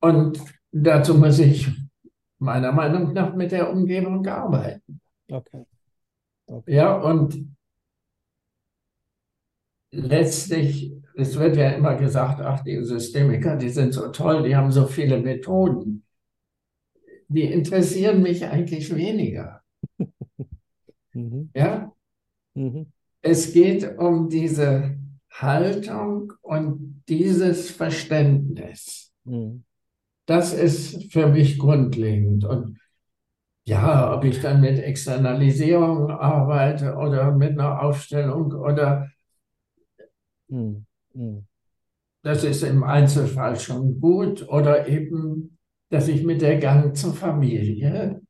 Und 0.00 0.40
dazu 0.70 1.14
muss 1.14 1.38
ich 1.38 1.68
meiner 2.38 2.72
Meinung 2.72 3.12
nach 3.12 3.34
mit 3.34 3.50
der 3.52 3.72
Umgebung 3.72 4.26
arbeiten. 4.26 5.00
Okay. 5.30 5.64
okay. 6.46 6.74
Ja, 6.74 6.96
und 6.96 7.56
letztlich 9.90 10.92
es 11.18 11.36
wird 11.36 11.56
ja 11.56 11.70
immer 11.70 11.96
gesagt, 11.96 12.40
ach, 12.40 12.62
die 12.62 12.80
Systemiker, 12.84 13.56
die 13.56 13.70
sind 13.70 13.92
so 13.92 14.08
toll, 14.12 14.44
die 14.44 14.54
haben 14.54 14.70
so 14.70 14.86
viele 14.86 15.20
Methoden. 15.20 16.04
Die 17.26 17.42
interessieren 17.42 18.22
mich 18.22 18.44
eigentlich 18.46 18.94
weniger. 18.94 19.60
mhm. 21.12 21.50
Ja? 21.56 21.92
Mhm. 22.54 22.92
Es 23.20 23.52
geht 23.52 23.98
um 23.98 24.28
diese 24.28 24.96
Haltung 25.40 26.32
und 26.42 27.02
dieses 27.08 27.70
Verständnis. 27.70 29.12
Mhm. 29.24 29.64
Das 30.26 30.52
ist 30.52 31.12
für 31.12 31.28
mich 31.28 31.58
grundlegend. 31.58 32.44
Und 32.44 32.78
ja, 33.64 34.14
ob 34.14 34.24
ich 34.24 34.40
dann 34.40 34.60
mit 34.60 34.78
Externalisierung 34.78 36.10
arbeite 36.10 36.96
oder 36.96 37.32
mit 37.32 37.52
einer 37.52 37.82
Aufstellung 37.82 38.52
oder 38.52 39.08
mhm. 40.48 40.86
Hm. 41.18 41.46
Das 42.22 42.44
ist 42.44 42.62
im 42.62 42.84
Einzelfall 42.84 43.58
schon 43.58 44.00
gut 44.00 44.48
oder 44.48 44.88
eben, 44.88 45.58
dass 45.90 46.08
ich 46.08 46.24
mit 46.24 46.42
der 46.42 46.58
Gang 46.58 46.96
zur 46.96 47.14
Familie, 47.14 48.20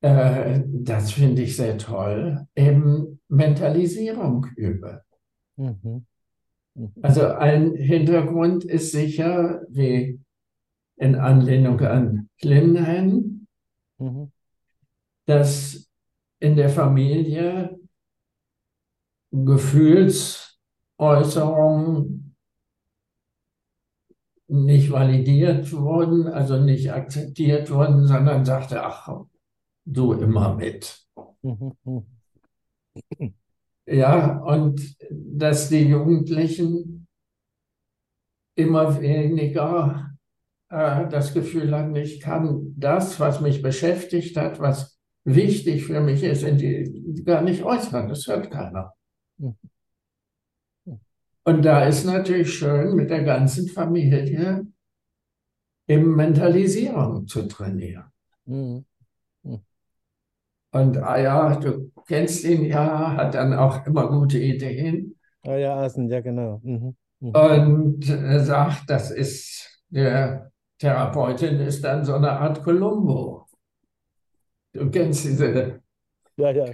äh, 0.00 0.60
das 0.66 1.12
finde 1.12 1.42
ich 1.42 1.56
sehr 1.56 1.78
toll, 1.78 2.46
eben 2.56 3.20
Mentalisierung 3.28 4.46
übe. 4.56 5.02
Mhm. 5.56 6.06
Mhm. 6.74 6.92
Also 7.02 7.26
ein 7.26 7.74
Hintergrund 7.74 8.64
ist 8.64 8.92
sicher, 8.92 9.62
wie 9.68 10.20
in 10.96 11.14
Anlehnung 11.14 11.80
an 11.80 12.28
Klimnen, 12.38 13.46
mhm. 13.98 14.32
dass 15.26 15.88
in 16.38 16.56
der 16.56 16.68
Familie 16.68 17.78
Gefühls- 19.32 20.58
Äußerungen 20.98 22.36
nicht 24.48 24.90
validiert 24.90 25.72
wurden, 25.72 26.26
also 26.26 26.58
nicht 26.58 26.92
akzeptiert 26.92 27.70
wurden, 27.70 28.06
sondern 28.06 28.44
sagte, 28.44 28.82
ach, 28.84 29.08
du 29.86 30.12
immer 30.12 30.54
mit. 30.56 31.06
Ja, 33.90 34.38
und 34.38 34.96
dass 35.10 35.68
die 35.68 35.88
Jugendlichen 35.88 37.08
immer 38.54 39.00
weniger 39.00 40.10
äh, 40.68 41.08
das 41.08 41.34
Gefühl 41.34 41.74
hatten, 41.74 41.96
ich 41.96 42.20
kann 42.20 42.72
das, 42.76 43.18
was 43.18 43.40
mich 43.40 43.62
beschäftigt 43.62 44.36
hat, 44.36 44.60
was 44.60 45.00
wichtig 45.24 45.84
für 45.86 46.00
mich 46.00 46.22
ist, 46.22 46.44
die, 46.44 47.22
gar 47.24 47.42
nicht 47.42 47.64
äußern. 47.64 48.08
Das 48.08 48.28
hört 48.28 48.52
keiner. 48.52 48.94
Mhm. 49.38 49.56
Und 51.42 51.62
da 51.64 51.84
ist 51.84 52.04
natürlich 52.04 52.54
schön, 52.54 52.94
mit 52.94 53.10
der 53.10 53.24
ganzen 53.24 53.66
Familie 53.68 54.66
eben 55.88 56.14
Mentalisierung 56.14 57.26
zu 57.26 57.48
trainieren. 57.48 58.04
Mhm. 58.44 58.84
Und 60.72 60.98
ah 60.98 61.18
ja, 61.18 61.56
du 61.56 61.90
kennst 62.06 62.44
ihn 62.44 62.64
ja, 62.64 63.16
hat 63.16 63.34
dann 63.34 63.54
auch 63.54 63.86
immer 63.86 64.08
gute 64.08 64.38
Ideen. 64.38 65.16
Ah 65.42 65.56
ja, 65.56 65.74
Asen, 65.76 66.08
ja, 66.08 66.20
genau. 66.20 66.60
Mhm. 66.62 66.96
mhm. 67.20 67.30
Und 67.30 68.08
er 68.08 68.40
sagt, 68.40 68.88
das 68.88 69.10
ist, 69.10 69.82
der 69.88 70.52
Therapeutin 70.78 71.60
ist 71.60 71.82
dann 71.82 72.04
so 72.04 72.14
eine 72.14 72.32
Art 72.32 72.62
Columbo. 72.62 73.46
Du 74.72 74.88
kennst 74.90 75.24
diese. 75.24 75.82
Ja, 76.36 76.50
ja. 76.52 76.66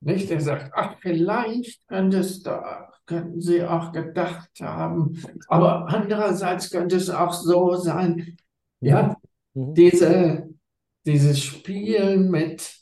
Nicht? 0.00 0.30
Er 0.30 0.40
sagt, 0.40 0.70
ach, 0.74 0.96
vielleicht 1.00 1.86
könnte 1.88 2.18
es 2.18 2.42
da, 2.42 2.92
könnten 3.06 3.40
Sie 3.40 3.62
auch 3.64 3.90
gedacht 3.92 4.50
haben, 4.60 5.20
aber 5.48 5.88
andererseits 5.88 6.70
könnte 6.70 6.96
es 6.96 7.10
auch 7.10 7.32
so 7.32 7.74
sein. 7.74 8.36
Ja, 8.80 9.16
mhm. 9.54 9.74
diese, 9.74 10.48
dieses 11.06 11.40
Spielen 11.40 12.30
mit 12.30 12.76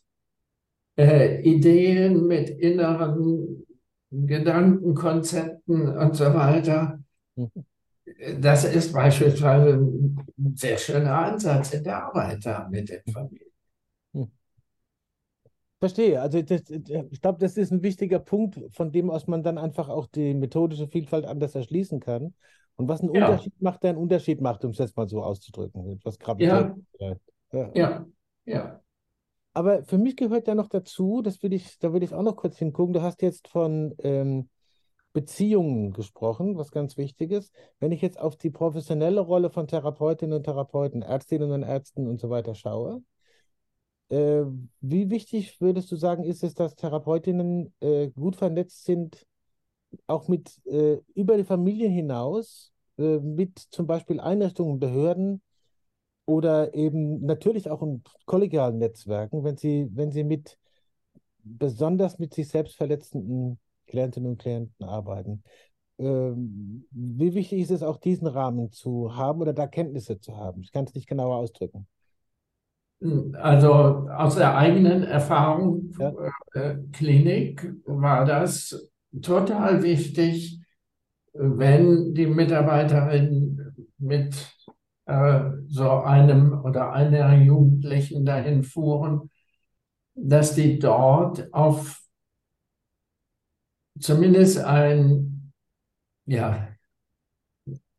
äh, 0.96 1.42
Ideen, 1.42 2.26
mit 2.26 2.50
inneren 2.50 3.66
Gedankenkonzepten 4.10 5.96
und 5.96 6.14
so 6.14 6.24
weiter. 6.26 7.02
Das 8.38 8.64
ist 8.64 8.92
beispielsweise 8.92 9.74
ein 9.74 10.56
sehr 10.56 10.78
schöner 10.78 11.18
Ansatz 11.18 11.74
in 11.74 11.84
der 11.84 12.04
Arbeit 12.04 12.44
da 12.46 12.68
mit 12.68 12.88
den 12.88 13.02
Familien. 13.12 13.50
Verstehe. 15.80 16.20
Also 16.22 16.40
das, 16.40 16.62
ich 16.70 17.20
glaube, 17.20 17.38
das 17.40 17.58
ist 17.58 17.70
ein 17.70 17.82
wichtiger 17.82 18.18
Punkt, 18.18 18.58
von 18.70 18.90
dem 18.90 19.10
aus 19.10 19.26
man 19.26 19.42
dann 19.42 19.58
einfach 19.58 19.90
auch 19.90 20.06
die 20.06 20.32
methodische 20.32 20.88
Vielfalt 20.88 21.26
anders 21.26 21.54
erschließen 21.54 22.00
kann. 22.00 22.34
Und 22.76 22.88
was 22.88 23.02
einen 23.02 23.14
ja. 23.14 23.26
Unterschied 23.26 23.60
macht, 23.60 23.82
der 23.82 23.90
einen 23.90 23.98
Unterschied 23.98 24.40
macht, 24.40 24.64
um 24.64 24.70
es 24.70 24.78
jetzt 24.78 24.96
mal 24.96 25.08
so 25.08 25.22
auszudrücken. 25.22 25.90
Etwas 25.90 26.18
ja. 26.38 26.74
Ja. 27.54 27.70
ja, 27.74 28.06
ja. 28.44 28.80
Aber 29.52 29.84
für 29.84 29.98
mich 29.98 30.16
gehört 30.16 30.48
ja 30.48 30.54
noch 30.54 30.68
dazu, 30.68 31.22
das 31.22 31.42
will 31.42 31.52
ich, 31.52 31.78
da 31.78 31.92
will 31.92 32.02
ich 32.02 32.12
auch 32.12 32.22
noch 32.22 32.36
kurz 32.36 32.58
hingucken. 32.58 32.92
Du 32.92 33.02
hast 33.02 33.22
jetzt 33.22 33.48
von 33.48 33.94
ähm, 33.98 34.48
Beziehungen 35.12 35.92
gesprochen, 35.92 36.56
was 36.56 36.72
ganz 36.72 36.96
wichtig 36.96 37.30
ist. 37.30 37.54
Wenn 37.78 37.92
ich 37.92 38.02
jetzt 38.02 38.18
auf 38.18 38.36
die 38.36 38.50
professionelle 38.50 39.20
Rolle 39.20 39.50
von 39.50 39.68
Therapeutinnen 39.68 40.36
und 40.36 40.44
Therapeuten, 40.44 41.02
Ärztinnen 41.02 41.52
und 41.52 41.62
Ärzten 41.62 42.08
und 42.08 42.20
so 42.20 42.30
weiter 42.30 42.56
schaue, 42.56 43.02
äh, 44.08 44.42
wie 44.80 45.10
wichtig 45.10 45.60
würdest 45.60 45.90
du 45.92 45.96
sagen, 45.96 46.24
ist 46.24 46.42
es, 46.42 46.54
dass 46.54 46.74
Therapeutinnen 46.74 47.72
äh, 47.80 48.08
gut 48.10 48.36
vernetzt 48.36 48.84
sind 48.84 49.24
auch 50.06 50.28
mit 50.28 50.60
äh, 50.66 50.98
über 51.14 51.36
die 51.36 51.44
Familie 51.44 51.88
hinaus, 51.88 52.72
äh, 52.98 53.18
mit 53.18 53.58
zum 53.58 53.86
Beispiel 53.86 54.20
Einrichtungen, 54.20 54.78
Behörden 54.80 55.42
oder 56.26 56.74
eben 56.74 57.24
natürlich 57.24 57.70
auch 57.70 57.82
in 57.82 58.02
kollegialen 58.26 58.78
Netzwerken, 58.78 59.44
wenn 59.44 59.56
Sie, 59.56 59.88
wenn 59.92 60.12
Sie 60.12 60.24
mit 60.24 60.58
besonders 61.42 62.18
mit 62.18 62.34
sich 62.34 62.48
selbst 62.48 62.76
verletzenden 62.76 63.58
Klientinnen 63.87 64.30
und 64.30 64.38
Klienten 64.38 64.87
arbeiten. 64.87 65.42
Ähm, 65.98 66.87
wie 66.90 67.34
wichtig 67.34 67.60
ist 67.60 67.70
es 67.70 67.82
auch, 67.82 67.98
diesen 67.98 68.26
Rahmen 68.26 68.72
zu 68.72 69.14
haben 69.14 69.40
oder 69.40 69.52
da 69.52 69.66
Kenntnisse 69.66 70.18
zu 70.18 70.37
haben? 70.37 70.62
Ich 70.62 70.72
kann 70.72 70.87
es 70.87 70.94
nicht 70.94 71.06
genauer 71.06 71.37
ausdrücken. 71.37 71.87
Also 73.34 73.72
aus 73.72 74.37
der 74.37 74.56
eigenen 74.56 75.02
Erfahrung 75.02 75.92
ja. 75.98 76.14
äh, 76.54 76.76
Klinik 76.92 77.74
war 77.84 78.24
das 78.24 78.90
total 79.20 79.82
wichtig, 79.82 80.58
wenn 81.34 82.14
die 82.14 82.26
Mitarbeiterin 82.26 83.74
mit 83.98 84.34
äh, 84.34 84.53
so 85.06 85.90
einem 85.90 86.60
oder 86.64 86.92
einer 86.92 87.34
Jugendlichen 87.36 88.24
dahin 88.24 88.62
fuhren, 88.62 89.30
dass 90.14 90.54
die 90.54 90.78
dort 90.78 91.52
auf 91.52 92.00
zumindest 93.98 94.58
ein 94.58 95.52
ja, 96.26 96.68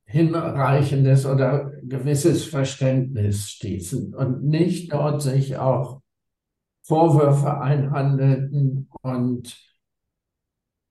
hinreichendes 0.06 1.26
oder 1.26 1.72
gewisses 1.84 2.46
Verständnis 2.46 3.50
stießen 3.50 4.14
und 4.14 4.44
nicht 4.44 4.94
dort 4.94 5.22
sich 5.22 5.58
auch 5.58 6.02
Vorwürfe 6.84 7.60
einhandelten 7.60 8.90
und 9.02 9.75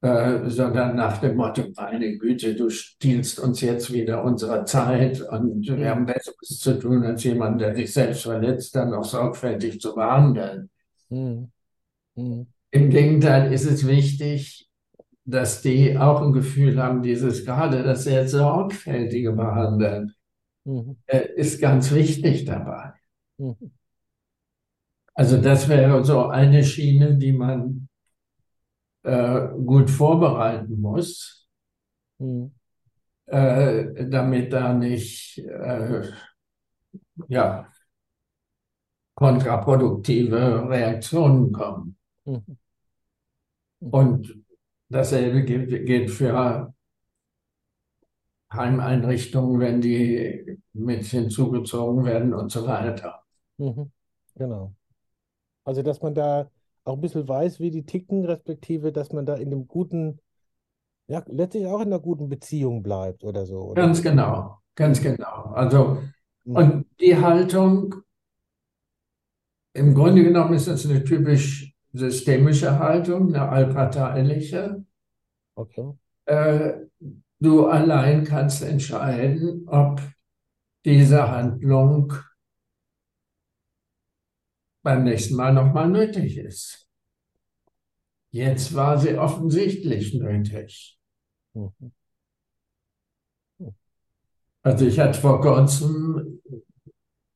äh, 0.05 0.51
sondern 0.51 0.97
nach 0.97 1.17
dem 1.17 1.35
Motto, 1.35 1.63
meine 1.77 2.19
Güte, 2.19 2.55
du 2.55 2.69
stiehlst 2.69 3.41
uns 3.41 3.63
jetzt 3.63 3.91
wieder 3.91 4.23
unsere 4.23 4.67
Zeit 4.67 5.23
und 5.23 5.67
wir 5.67 5.89
haben 5.89 6.05
Besseres 6.05 6.59
zu 6.59 6.79
tun, 6.79 7.03
als 7.05 7.25
jemand, 7.25 7.63
der 7.63 7.75
sich 7.75 7.91
selbst 7.91 8.25
verletzt, 8.25 8.77
dann 8.77 8.93
auch 8.93 9.05
sorgfältig 9.05 9.81
zu 9.81 9.95
behandeln. 9.95 10.69
Mhm. 11.09 11.51
Mhm. 12.17 12.47
Im 12.71 12.91
Gegenteil 12.91 13.51
ist 13.51 13.65
es 13.65 13.87
wichtig, 13.87 14.69
dass 15.25 15.63
die 15.63 15.97
auch 15.97 16.21
ein 16.21 16.33
Gefühl 16.33 16.83
haben, 16.83 17.03
dieses 17.03 17.47
gerade 17.47 17.83
das 17.83 18.05
sehr 18.05 18.29
sorgfältige 18.29 19.33
Behandeln 19.33 20.13
mhm. 20.65 20.97
äh, 21.07 21.29
ist 21.35 21.63
ganz 21.63 21.95
wichtig 21.95 22.45
dabei. 22.45 22.93
Mhm. 23.39 23.73
Also 25.15 25.41
das 25.41 25.67
wäre 25.71 26.05
so 26.05 26.27
eine 26.27 26.63
Schiene, 26.63 27.17
die 27.17 27.33
man 27.33 27.89
äh, 29.05 29.49
gut 29.65 29.91
vorbereiten 29.91 30.81
muss, 30.81 31.47
mhm. 32.19 32.53
äh, 33.27 34.09
damit 34.09 34.53
da 34.53 34.73
nicht 34.73 35.39
äh, 35.39 36.11
ja, 37.29 37.69
kontraproduktive 39.15 40.69
Reaktionen 40.69 41.53
kommen. 41.53 41.97
Mhm. 42.25 42.59
Und 43.79 44.45
dasselbe 44.89 45.45
gilt, 45.45 45.87
gilt 45.87 46.11
für 46.11 46.75
Heimeinrichtungen, 48.53 49.61
wenn 49.61 49.81
die 49.81 50.59
mit 50.73 51.05
hinzugezogen 51.05 52.05
werden 52.05 52.33
und 52.33 52.51
so 52.51 52.67
weiter. 52.67 53.23
Mhm. 53.59 53.91
Genau. 54.35 54.75
Also, 55.65 55.83
dass 55.83 56.01
man 56.03 56.15
da 56.15 56.51
auch 56.85 56.95
ein 56.95 57.01
bisschen 57.01 57.27
weiß, 57.27 57.61
wie 57.61 57.71
die 57.71 57.85
ticken, 57.85 58.25
respektive, 58.25 58.93
dass 58.93 59.13
man 59.13 59.27
da 59.27 59.35
in 59.35 59.49
einem 59.49 59.67
guten, 59.67 60.21
ja, 61.07 61.23
letztlich 61.27 61.67
auch 61.67 61.81
in 61.81 61.89
einer 61.89 62.01
guten 62.01 62.29
Beziehung 62.29 62.83
bleibt 62.83 63.25
oder 63.25 63.47
so. 63.47 63.61
Oder? 63.61 63.83
Ganz 63.83 64.03
genau, 64.03 64.59
ganz 64.75 65.01
genau. 65.01 65.53
Also, 65.55 65.99
mhm. 66.45 66.57
und 66.57 66.87
die 67.01 67.17
Haltung 67.17 67.95
im 69.73 69.95
Grunde 69.95 70.23
genommen 70.23 70.55
ist 70.55 70.69
das 70.69 70.87
eine 70.87 71.03
typisch 71.03 71.75
systemische 71.93 72.79
Haltung, 72.79 73.35
eine 73.35 73.49
allparteiliche. 73.49 74.85
Okay. 75.57 75.93
Äh, 76.27 76.75
du 77.41 77.67
allein 77.67 78.25
kannst 78.25 78.63
entscheiden, 78.63 79.67
ob 79.69 80.01
diese 80.85 81.31
Handlung 81.31 82.13
beim 84.85 85.03
nächsten 85.03 85.35
Mal 85.35 85.53
nochmal 85.53 85.89
nötig 85.89 86.37
ist. 86.37 86.89
Jetzt 88.31 88.75
war 88.75 88.99
sie 88.99 89.17
offensichtlich 89.19 90.15
nötig. 90.15 90.99
Mhm. 91.55 91.93
Also 94.63 94.87
ich 94.87 94.99
hatte 94.99 95.21
vor 95.21 95.41
kurzem 95.41 96.41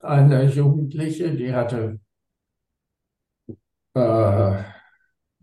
eine 0.00 0.44
Jugendliche, 0.44 1.34
die 1.34 1.52
hatte 1.52 2.00
äh, 3.94 4.62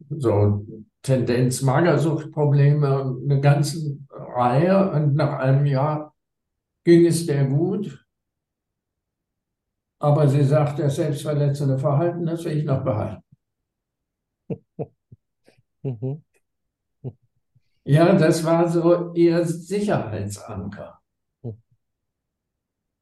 so 0.09 0.65
Tendenz 1.01 1.61
Magersuchtprobleme, 1.61 3.17
eine 3.23 3.41
ganze 3.41 3.97
Reihe 4.09 4.91
und 4.91 5.15
nach 5.15 5.39
einem 5.39 5.65
Jahr 5.65 6.15
ging 6.83 7.05
es 7.05 7.25
der 7.25 7.45
gut. 7.45 8.04
Aber 10.05 10.27
sie 10.27 10.43
sagt, 10.43 10.77
das 10.77 10.97
selbstverletzende 10.97 11.79
Verhalten, 11.79 12.27
das 12.27 12.45
will 12.45 12.59
ich 12.59 12.63
noch 12.63 12.83
behalten. 12.83 13.23
Mhm. 15.81 16.23
Ja, 17.85 18.13
das 18.13 18.43
war 18.45 18.67
so 18.67 19.13
ihr 19.15 19.43
Sicherheitsanker. 19.43 20.99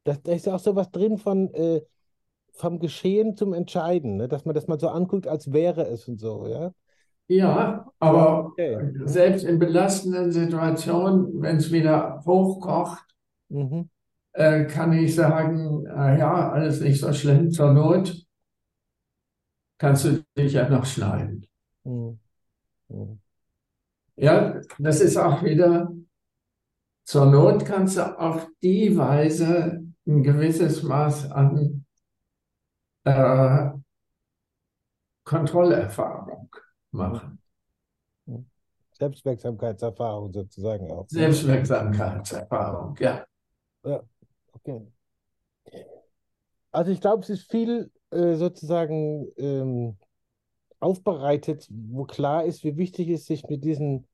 Da, 0.05 0.15
da 0.23 0.31
ist 0.31 0.45
ja 0.45 0.55
auch 0.55 0.59
so 0.59 0.77
was 0.77 0.91
drin 0.91 1.17
von, 1.17 1.53
äh, 1.53 1.81
vom 2.53 2.79
Geschehen 2.79 3.35
zum 3.35 3.53
Entscheiden, 3.53 4.15
ne? 4.15 4.29
dass 4.29 4.45
man 4.45 4.55
das 4.55 4.67
mal 4.67 4.79
so 4.79 4.87
anguckt, 4.87 5.27
als 5.27 5.51
wäre 5.51 5.85
es 5.87 6.07
und 6.07 6.21
so, 6.21 6.47
ja? 6.47 6.73
Ja, 7.27 7.91
aber 7.99 8.45
okay. 8.45 8.93
selbst 9.03 9.43
in 9.43 9.59
belastenden 9.59 10.31
Situationen, 10.31 11.41
wenn 11.41 11.57
es 11.57 11.69
wieder 11.69 12.23
hochkocht, 12.25 13.05
mhm. 13.49 13.89
Äh, 14.33 14.65
kann 14.65 14.93
ich 14.93 15.15
sagen, 15.15 15.85
äh, 15.85 16.19
ja, 16.19 16.51
alles 16.51 16.81
nicht 16.81 16.99
so 16.99 17.13
schlimm, 17.13 17.51
zur 17.51 17.71
Not 17.73 18.25
kannst 19.77 20.05
du 20.05 20.23
dich 20.37 20.53
ja 20.53 20.69
noch 20.69 20.85
schneiden. 20.85 21.47
Mhm. 21.83 22.19
Mhm. 22.89 23.19
Ja, 24.15 24.61
das 24.79 25.01
ist 25.01 25.17
auch 25.17 25.43
wieder, 25.43 25.91
zur 27.03 27.25
Not 27.25 27.65
kannst 27.65 27.97
du 27.97 28.19
auf 28.19 28.47
die 28.61 28.95
Weise 28.97 29.83
ein 30.05 30.23
gewisses 30.23 30.83
Maß 30.83 31.31
an 31.31 31.85
äh, 33.05 33.71
Kontrollerfahrung 35.23 36.49
machen. 36.91 37.39
Selbstwirksamkeitserfahrung 38.97 40.31
sozusagen 40.31 40.91
auch. 40.91 41.07
Selbstwirksamkeitserfahrung, 41.09 42.95
ja. 42.99 43.25
Ja, 43.83 44.03
okay. 44.63 44.82
Also 46.71 46.91
ich 46.91 47.02
glaube, 47.02 47.23
es 47.23 47.30
ist 47.30 47.52
viel 47.52 47.91
äh, 48.10 48.34
sozusagen 48.34 49.28
ähm, 49.38 49.97
aufbereitet, 50.80 51.67
wo 51.69 52.04
klar 52.04 52.45
ist, 52.45 52.63
wie 52.63 52.78
wichtig 52.78 53.10
es 53.10 53.21
ist, 53.21 53.28
sich 53.28 53.43
mit 53.47 53.63
diesen 53.63 54.08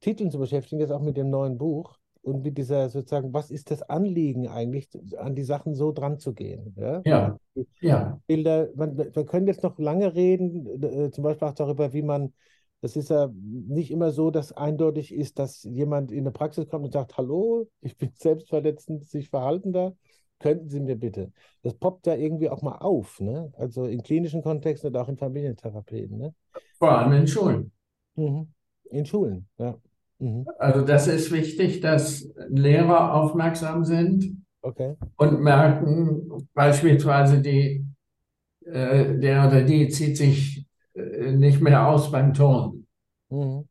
Titeln 0.00 0.30
zu 0.30 0.38
beschäftigen, 0.38 0.80
jetzt 0.80 0.90
auch 0.90 1.02
mit 1.02 1.16
dem 1.16 1.30
neuen 1.30 1.58
Buch 1.58 1.98
und 2.22 2.42
mit 2.42 2.56
dieser 2.56 2.88
sozusagen, 2.88 3.32
was 3.32 3.50
ist 3.50 3.70
das 3.70 3.82
Anliegen 3.82 4.48
eigentlich, 4.48 4.88
an 5.18 5.34
die 5.34 5.44
Sachen 5.44 5.74
so 5.74 5.92
dran 5.92 6.18
zu 6.18 6.34
gehen? 6.34 6.74
Ja, 6.76 7.02
ja. 7.04 7.38
ja. 7.80 8.20
Bilder, 8.26 8.68
man, 8.74 8.96
wir 8.96 9.26
können 9.26 9.46
jetzt 9.46 9.62
noch 9.62 9.78
lange 9.78 10.14
reden, 10.14 10.82
äh, 10.82 11.10
zum 11.10 11.24
Beispiel 11.24 11.48
auch 11.48 11.54
darüber, 11.54 11.92
wie 11.92 12.02
man, 12.02 12.32
das 12.82 12.96
ist 12.96 13.10
ja 13.10 13.30
nicht 13.32 13.92
immer 13.92 14.10
so, 14.10 14.32
dass 14.32 14.52
eindeutig 14.52 15.14
ist, 15.14 15.38
dass 15.38 15.62
jemand 15.62 16.10
in 16.10 16.20
eine 16.20 16.32
Praxis 16.32 16.68
kommt 16.68 16.84
und 16.84 16.92
sagt, 16.92 17.16
hallo, 17.16 17.68
ich 17.80 17.96
bin 17.96 18.10
selbstverletzend, 18.14 19.04
sich 19.04 19.30
verhalten 19.30 19.72
da, 19.72 19.92
könnten 20.40 20.68
Sie 20.68 20.80
mir 20.80 20.96
bitte. 20.96 21.32
Das 21.62 21.74
poppt 21.74 22.08
ja 22.08 22.16
irgendwie 22.16 22.50
auch 22.50 22.60
mal 22.60 22.78
auf, 22.78 23.20
ne? 23.20 23.52
Also 23.56 23.84
in 23.84 24.02
klinischen 24.02 24.42
Kontexten 24.42 24.88
und 24.88 24.96
auch 24.96 25.08
in 25.08 25.16
Familientherapien, 25.16 26.18
ne? 26.18 26.34
Vor 26.76 26.90
allem 26.90 27.12
in 27.12 27.28
Schulen. 27.28 27.70
Mhm. 28.16 28.48
In 28.90 29.06
Schulen, 29.06 29.46
ja. 29.58 29.78
Mhm. 30.18 30.44
Also 30.58 30.84
das 30.84 31.06
ist 31.06 31.30
wichtig, 31.30 31.80
dass 31.80 32.28
Lehrer 32.48 33.14
aufmerksam 33.14 33.84
sind 33.84 34.44
okay. 34.60 34.96
und 35.16 35.40
merken, 35.40 36.48
beispielsweise 36.52 37.40
die, 37.40 37.86
äh, 38.64 39.16
der 39.18 39.46
oder 39.46 39.62
die 39.62 39.88
zieht 39.88 40.16
sich 40.16 40.66
nicht 40.94 41.60
mehr 41.60 41.86
aus 41.88 42.10
beim 42.10 42.34
Turnen, 42.34 42.86
mhm. 43.30 43.38
oh. 43.38 43.66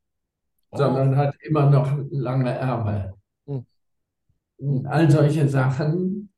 sondern 0.77 1.15
hat 1.15 1.35
immer 1.41 1.69
noch 1.69 1.97
lange 2.09 2.51
Ärmel. 2.51 3.13
Mhm. 3.45 4.85
All 4.87 5.09
solche 5.09 5.47
Sachen 5.47 6.31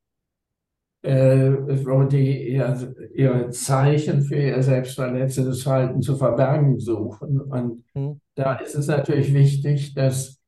äh, 1.04 1.86
wo 1.86 2.04
die 2.04 2.54
ihr, 2.54 2.96
ihr 3.14 3.52
Zeichen 3.52 4.22
für 4.22 4.38
ihr 4.38 4.64
selbstverletzendes 4.64 5.64
Verhalten 5.64 6.02
zu 6.02 6.16
verbergen 6.16 6.80
suchen. 6.80 7.42
Und 7.42 7.84
mhm. 7.94 8.22
da 8.36 8.56
ist 8.56 8.76
es 8.76 8.88
natürlich 8.88 9.34
wichtig, 9.34 9.94
dass 9.94 10.40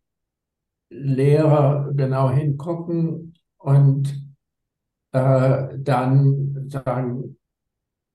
Lehrer 0.90 1.92
genau 1.94 2.30
hingucken 2.30 3.34
und 3.58 4.36
äh, 5.12 5.68
dann 5.78 6.70
sagen, 6.70 7.38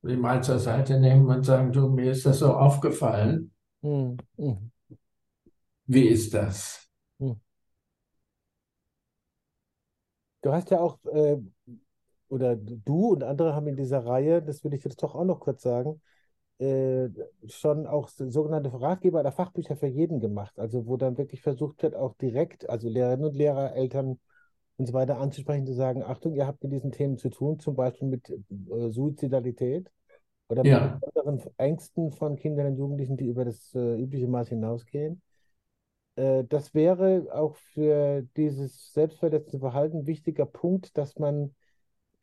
die 0.02 0.16
mal 0.16 0.42
zur 0.42 0.58
Seite 0.58 0.98
nehmen 0.98 1.26
und 1.26 1.44
sagen, 1.44 1.72
du, 1.72 1.88
mir 1.88 2.12
ist 2.12 2.26
das 2.26 2.38
so 2.38 2.54
aufgefallen. 2.54 3.52
Mhm. 3.82 4.16
Wie 5.86 6.08
ist 6.08 6.32
das? 6.34 6.88
Mhm. 7.18 7.40
Du 10.42 10.52
hast 10.52 10.70
ja 10.70 10.80
auch 10.80 10.98
äh, 11.12 11.36
oder 12.28 12.56
du 12.56 13.08
und 13.08 13.22
andere 13.24 13.54
haben 13.54 13.66
in 13.66 13.76
dieser 13.76 14.06
Reihe, 14.06 14.42
das 14.42 14.64
will 14.64 14.74
ich 14.74 14.84
jetzt 14.84 15.02
doch 15.02 15.14
auch 15.14 15.24
noch 15.24 15.40
kurz 15.40 15.62
sagen, 15.62 16.00
äh, 16.58 17.08
schon 17.48 17.86
auch 17.86 18.08
sogenannte 18.08 18.72
Ratgeber 18.80 19.20
oder 19.20 19.32
Fachbücher 19.32 19.76
für 19.76 19.88
jeden 19.88 20.20
gemacht. 20.20 20.58
Also 20.58 20.86
wo 20.86 20.96
dann 20.96 21.18
wirklich 21.18 21.42
versucht 21.42 21.82
wird, 21.82 21.96
auch 21.96 22.14
direkt, 22.16 22.68
also 22.70 22.88
Lehrerinnen 22.88 23.26
und 23.26 23.36
Lehrer, 23.36 23.74
Eltern 23.74 24.18
und 24.80 24.86
so 24.86 24.94
weiter 24.94 25.18
anzusprechen, 25.18 25.66
zu 25.66 25.74
sagen, 25.74 26.02
Achtung, 26.02 26.34
ihr 26.34 26.46
habt 26.46 26.62
mit 26.62 26.72
diesen 26.72 26.90
Themen 26.90 27.18
zu 27.18 27.28
tun, 27.28 27.58
zum 27.60 27.76
Beispiel 27.76 28.08
mit 28.08 28.30
äh, 28.30 28.90
Suizidalität 28.90 29.90
oder 30.48 30.64
ja. 30.64 30.98
mit 31.02 31.16
anderen 31.16 31.50
Ängsten 31.58 32.10
von 32.12 32.36
Kindern 32.36 32.68
und 32.68 32.78
Jugendlichen, 32.78 33.18
die 33.18 33.26
über 33.26 33.44
das 33.44 33.74
äh, 33.74 34.00
übliche 34.00 34.26
Maß 34.26 34.48
hinausgehen. 34.48 35.20
Äh, 36.16 36.44
das 36.44 36.72
wäre 36.72 37.26
auch 37.30 37.56
für 37.56 38.22
dieses 38.38 38.94
selbstverletzende 38.94 39.58
Verhalten 39.58 39.98
ein 39.98 40.06
wichtiger 40.06 40.46
Punkt, 40.46 40.96
dass 40.96 41.18
man 41.18 41.54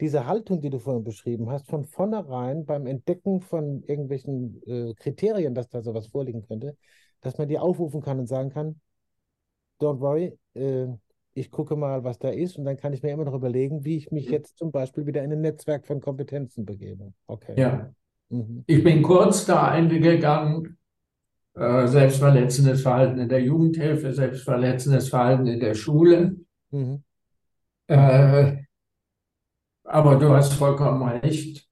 diese 0.02 0.26
Haltung, 0.26 0.60
die 0.60 0.72
du 0.72 0.80
vorhin 0.80 1.04
beschrieben 1.04 1.52
hast, 1.52 1.68
von 1.68 1.86
vornherein 1.86 2.66
beim 2.66 2.88
Entdecken 2.88 3.42
von 3.42 3.84
irgendwelchen 3.84 4.64
äh, 4.66 4.96
Kriterien, 4.96 5.54
dass 5.54 5.70
da 5.70 5.84
sowas 5.84 6.08
vorliegen 6.08 6.42
könnte, 6.42 6.76
dass 7.22 7.38
man 7.38 7.48
die 7.48 7.60
aufrufen 7.60 8.02
kann 8.02 8.18
und 8.18 8.26
sagen 8.26 8.50
kann, 8.50 8.82
don't 9.80 10.00
worry, 10.00 10.36
äh, 10.56 10.88
ich 11.38 11.52
gucke 11.52 11.76
mal, 11.76 12.04
was 12.04 12.18
da 12.18 12.30
ist 12.30 12.58
und 12.58 12.66
dann 12.66 12.78
kann 12.78 12.94
ich 12.94 13.04
mir 13.04 13.12
immer 13.12 13.26
noch 13.26 13.36
überlegen, 13.36 13.86
wie 13.86 13.98
ich 13.98 14.12
mich 14.12 14.30
jetzt 14.30 14.58
zum 14.58 14.72
Beispiel 14.72 15.06
wieder 15.06 15.24
in 15.24 15.32
ein 15.32 15.42
Netzwerk 15.42 15.86
von 15.86 16.02
Kompetenzen 16.02 16.66
begebe. 16.66 17.14
Okay. 17.28 17.54
Ja. 17.56 17.94
Mhm. 18.30 18.64
Ich 18.66 18.84
bin 18.84 19.04
kurz 19.04 19.46
da 19.46 19.68
eingegangen, 19.68 20.78
äh, 21.54 21.88
selbstverletzendes 21.88 22.82
Verhalten 22.82 23.20
in 23.20 23.30
der 23.30 23.42
Jugendhilfe, 23.42 24.14
selbstverletzendes 24.14 25.10
Verhalten 25.10 25.46
in 25.46 25.60
der 25.60 25.76
Schule. 25.76 26.38
Mhm. 26.72 27.04
Äh, 27.88 28.64
aber 29.84 30.16
du 30.16 30.30
hast 30.30 30.54
vollkommen 30.54 31.08
recht. 31.08 31.70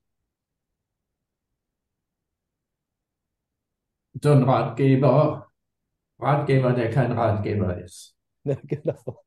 So 4.22 4.32
ein 4.32 4.44
Ratgeber, 4.44 5.52
Ratgeber, 6.20 6.72
der 6.72 6.90
kein 6.90 7.12
Ratgeber 7.12 7.78
ist. 7.84 8.15
Ja, 8.46 8.58
genau. 8.68 9.24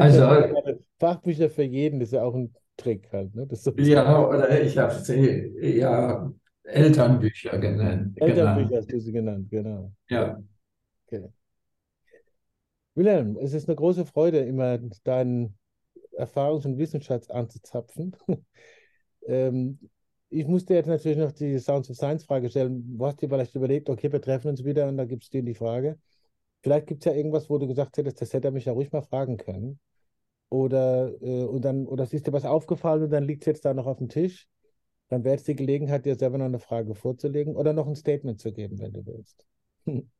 also, 0.00 0.78
Fachbücher 0.98 1.50
für 1.50 1.64
jeden 1.64 2.00
ist 2.00 2.12
ja 2.12 2.22
auch 2.22 2.34
ein 2.34 2.54
Trick 2.76 3.12
halt. 3.12 3.34
Ne? 3.34 3.48
Ja, 3.78 4.26
oder 4.26 4.62
ich 4.62 4.78
habe 4.78 4.94
sie 4.94 5.52
ja 5.60 6.32
Elternbücher 6.62 7.58
genannt. 7.58 8.16
Elternbücher 8.20 8.68
genannt. 8.68 8.76
hast 8.76 8.92
du 8.92 9.00
sie 9.00 9.12
genannt, 9.12 9.48
genau. 9.50 9.92
Ja. 10.08 10.40
Okay. 11.06 11.28
Wilhelm, 12.94 13.36
es 13.36 13.52
ist 13.52 13.68
eine 13.68 13.76
große 13.76 14.06
Freude, 14.06 14.38
immer 14.38 14.78
deinen 15.04 15.58
Erfahrungs- 16.16 16.66
und 16.66 16.78
Wissensschatz 16.78 17.28
anzuzapfen. 17.28 18.16
ähm, 19.26 19.78
ich 20.28 20.46
musste 20.46 20.74
jetzt 20.74 20.86
natürlich 20.86 21.18
noch 21.18 21.32
die 21.32 21.58
Sounds 21.58 21.90
of 21.90 21.96
Science 21.96 22.24
Frage 22.24 22.48
stellen. 22.50 22.96
Du 22.98 23.06
hast 23.06 23.20
dir 23.20 23.28
vielleicht 23.28 23.54
überlegt, 23.54 23.88
okay, 23.88 24.10
wir 24.10 24.20
treffen 24.20 24.48
uns 24.48 24.64
wieder 24.64 24.88
und 24.88 24.96
da 24.96 25.04
gibt 25.04 25.24
es 25.24 25.30
dir 25.30 25.42
die 25.42 25.54
Frage. 25.54 25.98
Vielleicht 26.66 26.88
gibt 26.88 27.06
es 27.06 27.12
ja 27.12 27.16
irgendwas, 27.16 27.48
wo 27.48 27.58
du 27.58 27.68
gesagt 27.68 27.96
hättest, 27.96 28.20
das 28.20 28.32
hätte 28.32 28.48
er 28.48 28.50
mich 28.50 28.64
ja 28.64 28.72
ruhig 28.72 28.90
mal 28.90 29.00
fragen 29.00 29.36
können. 29.36 29.78
Oder, 30.48 31.12
äh, 31.22 31.44
und 31.44 31.64
dann, 31.64 31.86
oder 31.86 32.02
ist 32.02 32.26
dir 32.26 32.32
was 32.32 32.44
aufgefallen 32.44 33.04
und 33.04 33.10
dann 33.10 33.22
liegt 33.22 33.42
es 33.42 33.46
jetzt 33.46 33.64
da 33.64 33.72
noch 33.72 33.86
auf 33.86 33.98
dem 33.98 34.08
Tisch. 34.08 34.48
Dann 35.06 35.22
wäre 35.22 35.36
jetzt 35.36 35.46
die 35.46 35.54
Gelegenheit, 35.54 36.04
dir 36.04 36.16
selber 36.16 36.38
noch 36.38 36.46
eine 36.46 36.58
Frage 36.58 36.96
vorzulegen 36.96 37.54
oder 37.54 37.72
noch 37.72 37.86
ein 37.86 37.94
Statement 37.94 38.40
zu 38.40 38.52
geben, 38.52 38.80
wenn 38.80 38.92
du 38.92 39.06
willst. 39.06 39.46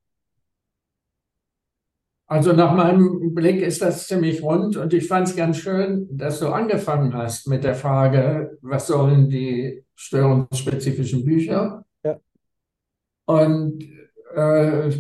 Also 2.29 2.53
nach 2.53 2.75
meinem 2.75 3.35
Blick 3.35 3.63
ist 3.63 3.83
das 3.83 4.09
ziemlich 4.09 4.43
rund 4.43 4.77
und 4.77 4.93
ich 4.93 5.07
fand 5.07 5.29
es 5.29 5.37
ganz 5.37 5.59
schön, 5.59 6.09
dass 6.11 6.41
du 6.41 6.49
angefangen 6.49 7.15
hast 7.15 7.47
mit 7.47 7.63
der 7.63 7.77
Frage, 7.77 8.59
was 8.63 8.89
sollen 8.89 9.29
die 9.29 9.85
störungsspezifischen 9.95 11.25
Bücher? 11.25 11.85
Ja. 12.03 12.19
Und 13.27 13.85
äh, 14.35 14.91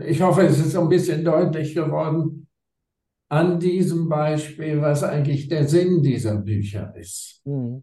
ich 0.00 0.20
hoffe, 0.20 0.42
es 0.42 0.58
ist 0.58 0.76
ein 0.76 0.88
bisschen 0.88 1.24
deutlich 1.24 1.74
geworden 1.74 2.48
an 3.28 3.58
diesem 3.58 4.08
Beispiel, 4.08 4.80
was 4.80 5.02
eigentlich 5.02 5.48
der 5.48 5.66
Sinn 5.66 6.02
dieser 6.02 6.36
Bücher 6.36 6.94
ist. 6.96 7.40
Mhm. 7.44 7.82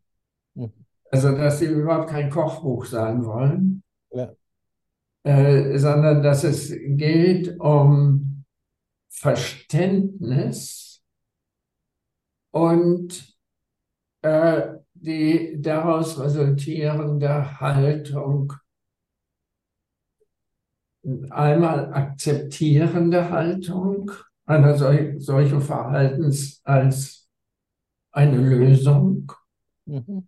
Mhm. 0.54 0.74
Also, 1.12 1.36
dass 1.36 1.60
sie 1.60 1.66
überhaupt 1.66 2.10
kein 2.10 2.30
Kochbuch 2.30 2.86
sein 2.86 3.26
wollen, 3.26 3.84
ja. 4.12 4.32
äh, 5.24 5.78
sondern 5.80 6.22
dass 6.22 6.43
es 6.43 6.72
geht 6.72 7.60
um 7.60 8.45
Verständnis 9.10 11.04
und 12.52 13.36
äh, 14.22 14.74
die 14.93 15.60
daraus 15.60 16.20
resultierende 16.20 17.60
Haltung, 17.60 18.54
einmal 21.30 21.93
akzeptierende 21.93 23.30
Haltung 23.30 24.12
einer 24.45 24.76
sol 24.76 25.16
solchen 25.20 25.62
Verhaltens 25.62 26.62
als 26.64 27.30
eine 28.12 28.38
Lösung. 28.38 29.32
Mhm. 29.86 30.28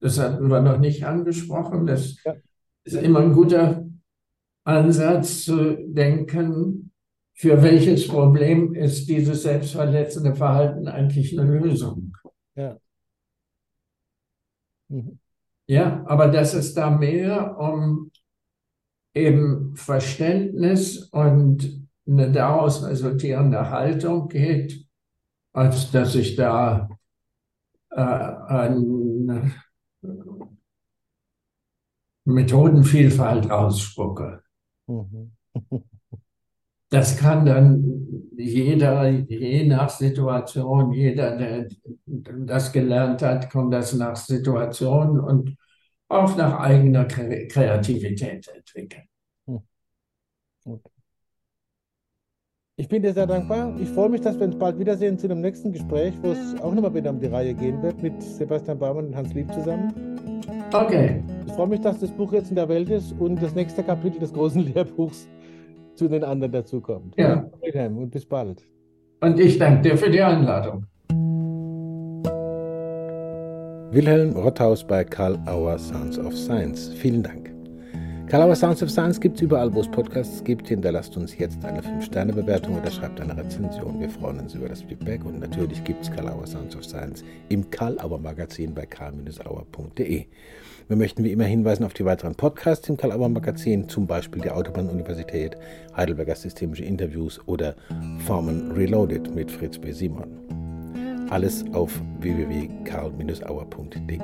Das 0.00 0.18
hatten 0.18 0.48
wir 0.48 0.60
noch 0.60 0.78
nicht 0.78 1.04
angesprochen. 1.04 1.86
Das 1.86 2.22
ja. 2.24 2.34
ist 2.84 2.94
immer 2.94 3.20
ein 3.20 3.32
guter 3.32 3.84
Ansatz 4.64 5.44
zu 5.44 5.76
denken, 5.88 6.92
für 7.34 7.62
welches 7.62 8.08
Problem 8.08 8.74
ist 8.74 9.08
dieses 9.08 9.42
selbstverletzende 9.42 10.34
Verhalten 10.34 10.88
eigentlich 10.88 11.38
eine 11.38 11.58
Lösung? 11.58 12.16
Ja. 12.54 12.78
Mhm. 14.88 15.18
Ja, 15.66 16.04
aber 16.06 16.28
dass 16.28 16.54
es 16.54 16.74
da 16.74 16.90
mehr 16.90 17.58
um 17.58 18.10
eben 19.16 19.74
Verständnis 19.74 21.04
und 21.10 21.88
eine 22.06 22.30
daraus 22.30 22.84
resultierende 22.84 23.70
Haltung 23.70 24.28
geht, 24.28 24.86
als 25.52 25.90
dass 25.90 26.14
ich 26.14 26.36
da 26.36 26.88
äh, 27.90 28.00
eine 28.00 29.52
Methodenvielfalt 32.24 33.50
ausspucke. 33.50 34.42
Mhm. 34.86 35.32
Das 36.88 37.16
kann 37.16 37.44
dann 37.44 38.06
jeder, 38.36 39.08
je 39.08 39.66
nach 39.66 39.90
Situation, 39.90 40.92
jeder, 40.92 41.36
der 41.36 41.68
das 42.06 42.70
gelernt 42.70 43.22
hat, 43.22 43.50
kommt 43.50 43.74
das 43.74 43.92
nach 43.92 44.14
Situation 44.14 45.18
und 45.18 45.56
auch 46.08 46.36
nach 46.36 46.60
eigener 46.60 47.04
Kreativität 47.04 48.48
entwickeln. 48.48 49.08
Hm. 49.46 50.80
Ich 52.78 52.88
bin 52.88 53.02
dir 53.02 53.14
sehr 53.14 53.26
dankbar. 53.26 53.74
Ich 53.80 53.88
freue 53.88 54.10
mich, 54.10 54.20
dass 54.20 54.38
wir 54.38 54.46
uns 54.46 54.58
bald 54.58 54.78
wiedersehen 54.78 55.18
zu 55.18 55.26
einem 55.26 55.40
nächsten 55.40 55.72
Gespräch, 55.72 56.12
wo 56.20 56.32
es 56.32 56.60
auch 56.60 56.74
nochmal 56.74 56.94
wieder 56.94 57.10
um 57.10 57.18
die 57.18 57.26
Reihe 57.26 57.54
gehen 57.54 57.82
wird 57.82 58.02
mit 58.02 58.22
Sebastian 58.22 58.78
Baumann 58.78 59.06
und 59.06 59.16
Hans 59.16 59.32
Lieb 59.32 59.50
zusammen. 59.52 59.94
Okay. 60.72 61.22
Ich 61.46 61.52
freue 61.54 61.68
mich, 61.68 61.80
dass 61.80 62.00
das 62.00 62.10
Buch 62.10 62.32
jetzt 62.32 62.50
in 62.50 62.56
der 62.56 62.68
Welt 62.68 62.90
ist 62.90 63.12
und 63.18 63.42
das 63.42 63.54
nächste 63.54 63.82
Kapitel 63.82 64.20
des 64.20 64.32
großen 64.32 64.62
Lehrbuchs 64.74 65.26
zu 65.94 66.06
den 66.08 66.22
anderen 66.22 66.52
dazukommt. 66.52 67.14
Ja. 67.16 67.48
Und 67.62 68.10
bis 68.10 68.26
bald. 68.26 68.66
Und 69.20 69.40
ich 69.40 69.58
danke 69.58 69.88
dir 69.88 69.96
für 69.96 70.10
die 70.10 70.20
Einladung. 70.20 70.86
Wilhelm 73.92 74.32
Rotthaus 74.32 74.84
bei 74.84 75.04
Karl 75.04 75.38
Auer 75.46 75.78
Sounds 75.78 76.18
of 76.18 76.36
Science. 76.36 76.92
Vielen 76.94 77.22
Dank. 77.22 77.54
Karl 78.26 78.42
Auer 78.42 78.56
Sounds 78.56 78.82
of 78.82 78.90
Science 78.90 79.20
gibt 79.20 79.36
es 79.36 79.42
überall, 79.42 79.72
wo 79.72 79.80
es 79.80 79.88
Podcasts 79.88 80.42
gibt. 80.42 80.66
Hinterlasst 80.66 81.16
uns 81.16 81.38
jetzt 81.38 81.64
eine 81.64 81.80
5-Sterne-Bewertung 81.80 82.76
oder 82.80 82.90
schreibt 82.90 83.20
eine 83.20 83.36
Rezension. 83.36 84.00
Wir 84.00 84.10
freuen 84.10 84.40
uns 84.40 84.54
über 84.54 84.68
das 84.68 84.82
Feedback 84.82 85.24
und 85.24 85.38
natürlich 85.38 85.84
gibt 85.84 86.02
es 86.02 86.10
Karl 86.10 86.28
Auer 86.28 86.46
Sounds 86.46 86.74
of 86.74 86.84
Science 86.84 87.24
im 87.48 87.70
Karl 87.70 87.96
Auer 88.00 88.18
Magazin 88.18 88.74
bei 88.74 88.86
karl-auer.de. 88.86 90.26
Wir 90.88 90.96
möchten 90.96 91.22
wie 91.22 91.32
immer 91.32 91.44
hinweisen 91.44 91.84
auf 91.84 91.94
die 91.94 92.04
weiteren 92.04 92.34
Podcasts 92.34 92.88
im 92.88 92.96
Karl-Auer 92.96 93.28
Magazin, 93.28 93.88
zum 93.88 94.06
Beispiel 94.06 94.42
die 94.42 94.50
Autobahn-Universität, 94.50 95.56
Heidelberger 95.96 96.34
Systemische 96.34 96.84
Interviews 96.84 97.40
oder 97.46 97.76
Formen 98.26 98.72
Reloaded 98.72 99.34
mit 99.34 99.50
Fritz 99.50 99.78
B. 99.78 99.92
Simon. 99.92 100.65
Alles 101.28 101.64
auf 101.72 102.00
www.karl-auer.de. 102.20 104.20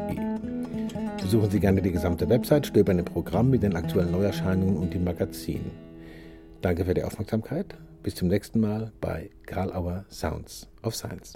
Besuchen 1.20 1.50
Sie 1.50 1.60
gerne 1.60 1.82
die 1.82 1.90
gesamte 1.90 2.28
Website, 2.28 2.66
stöbern 2.66 3.00
im 3.00 3.04
Programm 3.04 3.50
mit 3.50 3.64
den 3.64 3.74
aktuellen 3.74 4.12
Neuerscheinungen 4.12 4.76
und 4.76 4.94
dem 4.94 5.02
Magazin. 5.04 5.72
Danke 6.60 6.84
für 6.84 6.94
die 6.94 7.02
Aufmerksamkeit. 7.02 7.74
Bis 8.04 8.14
zum 8.14 8.28
nächsten 8.28 8.60
Mal 8.60 8.92
bei 9.00 9.30
Karl 9.46 9.72
Auer 9.72 10.04
Sounds 10.10 10.68
of 10.82 10.94
Science. 10.94 11.34